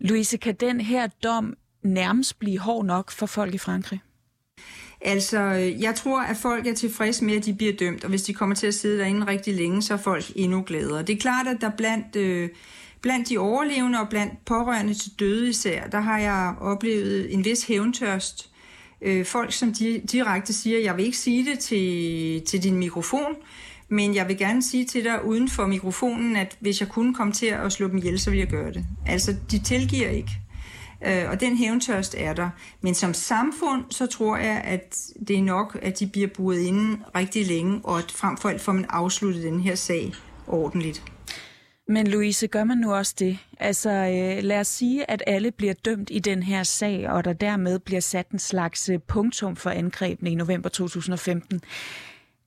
Louise, 0.00 0.36
kan 0.36 0.54
den 0.54 0.80
her 0.80 1.06
dom 1.06 1.56
nærmest 1.82 2.38
blive 2.38 2.58
hård 2.58 2.84
nok 2.84 3.10
for 3.10 3.26
folk 3.26 3.54
i 3.54 3.58
Frankrig? 3.58 4.00
Altså, 5.00 5.38
øh, 5.40 5.82
jeg 5.82 5.94
tror, 5.94 6.20
at 6.20 6.36
folk 6.36 6.66
er 6.66 6.74
tilfredse 6.74 7.24
med, 7.24 7.34
at 7.36 7.44
de 7.44 7.54
bliver 7.54 7.72
dømt, 7.72 8.04
og 8.04 8.10
hvis 8.10 8.22
de 8.22 8.34
kommer 8.34 8.54
til 8.54 8.66
at 8.66 8.74
sidde 8.74 8.98
derinde 8.98 9.26
rigtig 9.26 9.54
længe, 9.54 9.82
så 9.82 9.94
er 9.94 9.98
folk 9.98 10.24
endnu 10.36 10.62
gladere. 10.66 11.02
Det 11.02 11.10
er 11.10 11.20
klart, 11.20 11.46
at 11.46 11.56
der 11.60 11.70
blandt, 11.70 12.16
øh, 12.16 12.48
Blandt 13.02 13.28
de 13.28 13.38
overlevende 13.38 14.00
og 14.00 14.08
blandt 14.08 14.44
pårørende 14.44 14.94
til 14.94 15.10
døde 15.20 15.48
især, 15.48 15.86
der 15.86 16.00
har 16.00 16.18
jeg 16.18 16.54
oplevet 16.60 17.34
en 17.34 17.44
vis 17.44 17.64
hævntørst. 17.66 18.50
Øh, 19.02 19.24
folk, 19.26 19.52
som 19.52 19.68
di- 19.68 20.06
direkte 20.06 20.52
siger, 20.52 20.78
jeg 20.78 20.96
vil 20.96 21.04
ikke 21.04 21.18
sige 21.18 21.50
det 21.50 21.58
til, 21.58 22.42
til 22.46 22.62
din 22.62 22.76
mikrofon, 22.76 23.34
men 23.88 24.14
jeg 24.14 24.28
vil 24.28 24.38
gerne 24.38 24.62
sige 24.62 24.84
til 24.84 25.04
dig 25.04 25.24
uden 25.24 25.48
for 25.48 25.66
mikrofonen, 25.66 26.36
at 26.36 26.56
hvis 26.60 26.80
jeg 26.80 26.88
kunne 26.88 27.14
komme 27.14 27.32
til 27.32 27.46
at 27.46 27.72
slå 27.72 27.88
dem 27.88 27.96
ihjel, 27.96 28.18
så 28.20 28.30
vil 28.30 28.38
jeg 28.38 28.48
gøre 28.48 28.72
det. 28.72 28.84
Altså, 29.06 29.34
de 29.50 29.58
tilgiver 29.58 30.08
ikke. 30.08 30.30
Øh, 31.06 31.30
og 31.30 31.40
den 31.40 31.56
hævntørst 31.56 32.14
er 32.18 32.32
der. 32.32 32.50
Men 32.80 32.94
som 32.94 33.14
samfund, 33.14 33.84
så 33.90 34.06
tror 34.06 34.36
jeg, 34.36 34.60
at 34.64 34.96
det 35.28 35.38
er 35.38 35.42
nok, 35.42 35.78
at 35.82 35.98
de 35.98 36.06
bliver 36.06 36.28
buret 36.28 36.60
inde 36.60 36.98
rigtig 37.14 37.46
længe, 37.46 37.80
og 37.84 37.98
at 37.98 38.12
frem 38.12 38.36
for 38.36 38.48
alt 38.48 38.60
får 38.60 38.72
man 38.72 38.86
afsluttet 38.88 39.42
den 39.42 39.60
her 39.60 39.74
sag 39.74 40.12
ordentligt. 40.46 41.02
Men 41.88 42.06
Louise, 42.06 42.46
gør 42.46 42.64
man 42.64 42.78
nu 42.78 42.94
også 42.94 43.14
det? 43.18 43.38
Altså, 43.58 43.90
øh, 43.90 44.44
lad 44.44 44.60
os 44.60 44.68
sige, 44.68 45.10
at 45.10 45.22
alle 45.26 45.50
bliver 45.50 45.74
dømt 45.74 46.08
i 46.12 46.18
den 46.18 46.42
her 46.42 46.62
sag, 46.62 47.10
og 47.10 47.24
der 47.24 47.32
dermed 47.32 47.78
bliver 47.78 48.00
sat 48.00 48.28
en 48.30 48.38
slags 48.38 48.88
øh, 48.88 48.98
punktum 48.98 49.56
for 49.56 49.70
angrebene 49.70 50.30
i 50.30 50.34
november 50.34 50.68
2015. 50.68 51.60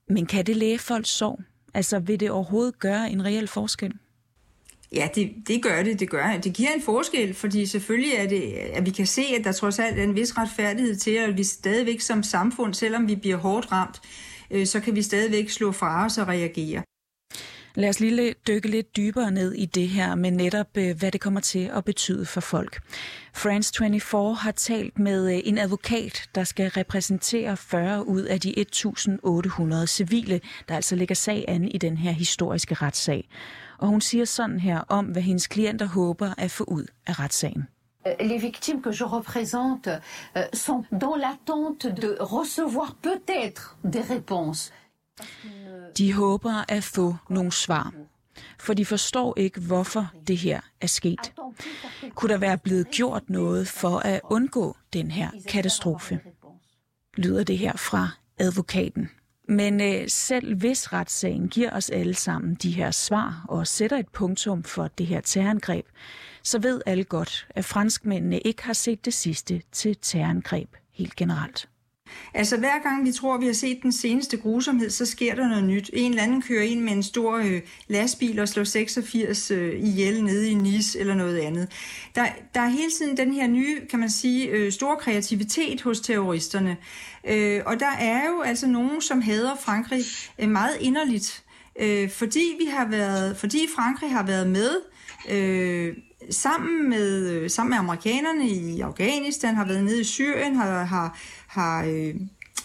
Men 0.08 0.26
kan 0.26 0.46
det 0.46 0.56
læge 0.56 0.78
folks 0.78 1.10
sorg? 1.10 1.40
Altså, 1.74 1.98
vil 1.98 2.20
det 2.20 2.30
overhovedet 2.30 2.78
gøre 2.78 3.10
en 3.10 3.24
reel 3.24 3.48
forskel? 3.48 3.92
Ja, 4.94 5.08
det, 5.14 5.32
det 5.48 5.62
gør 5.62 5.82
det, 5.82 6.00
det 6.00 6.10
gør 6.10 6.36
det. 6.42 6.52
giver 6.52 6.70
en 6.70 6.82
forskel, 6.82 7.34
fordi 7.34 7.66
selvfølgelig 7.66 8.12
er 8.12 8.26
det, 8.26 8.42
at 8.52 8.86
vi 8.86 8.90
kan 8.90 9.06
se, 9.06 9.22
at 9.38 9.44
der 9.44 9.52
trods 9.52 9.78
alt 9.78 9.98
er 9.98 10.02
en 10.02 10.14
vis 10.14 10.38
retfærdighed 10.38 10.96
til, 10.96 11.10
at 11.10 11.36
vi 11.36 11.44
stadigvæk 11.44 12.00
som 12.00 12.22
samfund, 12.22 12.74
selvom 12.74 13.08
vi 13.08 13.16
bliver 13.16 13.36
hårdt 13.36 13.72
ramt, 13.72 14.00
øh, 14.50 14.66
så 14.66 14.80
kan 14.80 14.94
vi 14.94 15.02
stadigvæk 15.02 15.50
slå 15.50 15.72
fra 15.72 16.04
os 16.04 16.18
og 16.18 16.28
reagere. 16.28 16.82
Lad 17.76 17.88
os 17.88 18.00
lige 18.00 18.34
dykke 18.48 18.68
lidt 18.68 18.96
dybere 18.96 19.30
ned 19.30 19.52
i 19.52 19.66
det 19.66 19.88
her 19.88 20.14
med 20.14 20.30
netop, 20.30 20.66
øh, 20.74 20.98
hvad 20.98 21.12
det 21.12 21.20
kommer 21.20 21.40
til 21.40 21.70
at 21.76 21.84
betyde 21.84 22.26
for 22.26 22.40
folk. 22.40 22.80
France 23.34 23.72
24 23.78 24.34
har 24.34 24.50
talt 24.50 24.98
med 24.98 25.34
øh, 25.34 25.40
en 25.44 25.58
advokat, 25.58 26.28
der 26.34 26.44
skal 26.44 26.70
repræsentere 26.70 27.56
40 27.56 28.06
ud 28.06 28.22
af 28.22 28.40
de 28.40 28.54
1.800 29.82 29.86
civile, 29.86 30.40
der 30.68 30.76
altså 30.76 30.96
ligger 30.96 31.14
sag 31.14 31.44
an 31.48 31.64
i 31.64 31.78
den 31.78 31.96
her 31.96 32.12
historiske 32.12 32.74
retssag. 32.74 33.28
Og 33.84 33.90
hun 33.90 34.00
siger 34.00 34.24
sådan 34.24 34.60
her 34.60 34.80
om, 34.88 35.06
hvad 35.06 35.22
hendes 35.22 35.46
klienter 35.46 35.86
håber 35.86 36.34
at 36.38 36.50
få 36.50 36.64
ud 36.64 36.84
af 37.06 37.18
retssagen. 37.20 37.68
Les 38.20 38.42
victimes 38.42 38.82
que 38.82 38.92
je 38.92 39.04
représente 39.04 39.90
euh, 40.36 40.42
sont 40.54 40.84
dans 41.00 41.16
l'attente 41.16 41.88
de 42.02 42.16
recevoir 42.20 42.96
peut-être 43.02 43.76
des 43.92 44.04
réponses. 44.10 44.72
De 45.98 46.12
håber 46.12 46.64
at 46.68 46.84
få 46.84 47.16
nogle 47.30 47.52
svar, 47.52 47.92
for 48.58 48.74
de 48.74 48.86
forstår 48.86 49.38
ikke, 49.38 49.60
hvorfor 49.60 50.06
det 50.26 50.36
her 50.36 50.60
er 50.80 50.86
sket. 50.86 51.32
Kunne 52.14 52.32
der 52.32 52.38
være 52.38 52.58
blevet 52.58 52.90
gjort 52.90 53.30
noget 53.30 53.68
for 53.68 53.98
at 53.98 54.20
undgå 54.24 54.76
den 54.92 55.10
her 55.10 55.30
katastrofe? 55.48 56.20
Lyder 57.16 57.44
det 57.44 57.58
her 57.58 57.76
fra 57.76 58.08
advokaten. 58.38 59.10
Men 59.48 59.80
øh, 59.80 60.08
selv 60.08 60.54
hvis 60.54 60.92
retssagen 60.92 61.48
giver 61.48 61.70
os 61.70 61.90
alle 61.90 62.14
sammen 62.14 62.54
de 62.54 62.70
her 62.70 62.90
svar 62.90 63.44
og 63.48 63.66
sætter 63.66 63.98
et 63.98 64.08
punktum 64.08 64.62
for 64.62 64.88
det 64.88 65.06
her 65.06 65.20
terrorangreb, 65.20 65.86
så 66.42 66.58
ved 66.58 66.80
alle 66.86 67.04
godt, 67.04 67.46
at 67.50 67.64
franskmændene 67.64 68.38
ikke 68.38 68.62
har 68.62 68.72
set 68.72 69.04
det 69.04 69.14
sidste 69.14 69.62
til 69.72 69.96
terrorangreb 70.02 70.68
helt 70.92 71.16
generelt. 71.16 71.68
Altså 72.34 72.56
hver 72.56 72.82
gang 72.82 73.04
vi 73.06 73.12
tror, 73.12 73.38
vi 73.38 73.46
har 73.46 73.52
set 73.52 73.82
den 73.82 73.92
seneste 73.92 74.36
grusomhed, 74.36 74.90
så 74.90 75.06
sker 75.06 75.34
der 75.34 75.48
noget 75.48 75.64
nyt. 75.64 75.90
En 75.92 76.10
eller 76.10 76.22
anden 76.22 76.42
kører 76.42 76.62
ind 76.62 76.80
med 76.80 76.92
en 76.92 77.02
stor 77.02 77.36
øh, 77.36 77.60
lastbil 77.88 78.40
og 78.40 78.48
slår 78.48 78.64
86 78.64 79.50
øh, 79.50 79.84
ihjel 79.84 80.24
nede 80.24 80.50
i 80.50 80.54
Nice 80.54 80.98
eller 80.98 81.14
noget 81.14 81.38
andet. 81.38 81.68
Der, 82.14 82.26
der 82.54 82.60
er 82.60 82.68
hele 82.68 82.90
tiden 82.98 83.16
den 83.16 83.34
her 83.34 83.46
nye, 83.46 83.86
kan 83.90 83.98
man 83.98 84.10
sige, 84.10 84.46
øh, 84.48 84.72
store 84.72 84.96
kreativitet 84.96 85.82
hos 85.82 86.00
terroristerne. 86.00 86.76
Øh, 87.26 87.62
og 87.66 87.80
der 87.80 87.92
er 87.98 88.26
jo 88.26 88.40
altså 88.40 88.66
nogen, 88.66 89.00
som 89.00 89.20
hader 89.20 89.56
Frankrig 89.56 90.04
øh, 90.38 90.48
meget 90.48 90.76
inderligt. 90.80 91.43
Øh, 91.80 92.10
fordi 92.10 92.56
vi 92.58 92.64
har 92.64 92.88
været, 92.88 93.36
fordi 93.36 93.66
Frankrig 93.76 94.10
har 94.10 94.22
været 94.22 94.48
med 94.48 94.70
øh, 95.30 95.96
sammen 96.30 96.90
med, 96.90 97.30
øh, 97.30 97.50
sammen 97.50 97.70
med 97.70 97.78
amerikanerne 97.78 98.48
i 98.48 98.80
Afghanistan, 98.80 99.54
har 99.54 99.66
været 99.66 99.84
nede 99.84 100.00
i 100.00 100.04
Syrien, 100.04 100.56
har, 100.56 100.84
har, 100.84 101.18
har, 101.46 101.84
øh, 101.84 102.14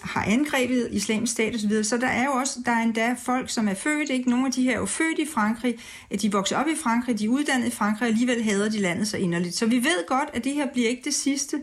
har 0.02 0.24
angrebet 0.24 0.90
islamisk 0.92 1.32
stat 1.32 1.56
osv. 1.56 1.84
Så 1.84 1.98
der 1.98 2.08
er 2.08 2.26
jo 2.26 2.32
også, 2.32 2.60
der 2.66 2.72
er 2.72 2.84
endda 2.84 3.16
folk, 3.26 3.50
som 3.50 3.68
er 3.68 3.74
født, 3.74 4.10
ikke? 4.10 4.30
Nogle 4.30 4.46
af 4.46 4.52
de 4.52 4.64
her 4.64 4.72
er 4.72 4.80
jo 4.80 4.86
født 4.86 5.20
i 5.20 5.26
Frankrig, 5.34 5.76
de 6.22 6.32
vokser 6.32 6.58
op 6.58 6.68
i 6.68 6.76
Frankrig, 6.84 7.20
de 7.20 7.26
er 7.26 7.30
uddannet 7.30 7.68
i 7.68 7.72
Frankrig, 7.72 8.02
og 8.02 8.08
alligevel 8.08 8.44
hader 8.44 8.70
de 8.70 8.80
landet 8.80 9.08
så 9.08 9.18
inderligt. 9.18 9.56
Så 9.56 9.66
vi 9.66 9.76
ved 9.76 10.08
godt, 10.08 10.30
at 10.34 10.44
det 10.44 10.54
her 10.54 10.68
bliver 10.74 10.90
ikke 10.90 11.02
det 11.04 11.14
sidste. 11.14 11.62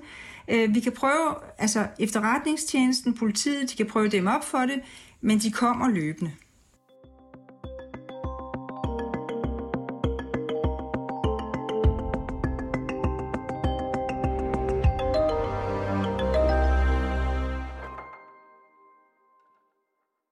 Øh, 0.48 0.74
vi 0.74 0.80
kan 0.80 0.92
prøve, 0.92 1.34
altså 1.58 1.86
efterretningstjenesten, 1.98 3.14
politiet, 3.14 3.70
de 3.70 3.76
kan 3.76 3.86
prøve 3.86 4.08
dem 4.08 4.26
op 4.26 4.44
for 4.44 4.58
det, 4.58 4.80
men 5.20 5.38
de 5.38 5.50
kommer 5.50 5.88
løbende. 5.88 6.32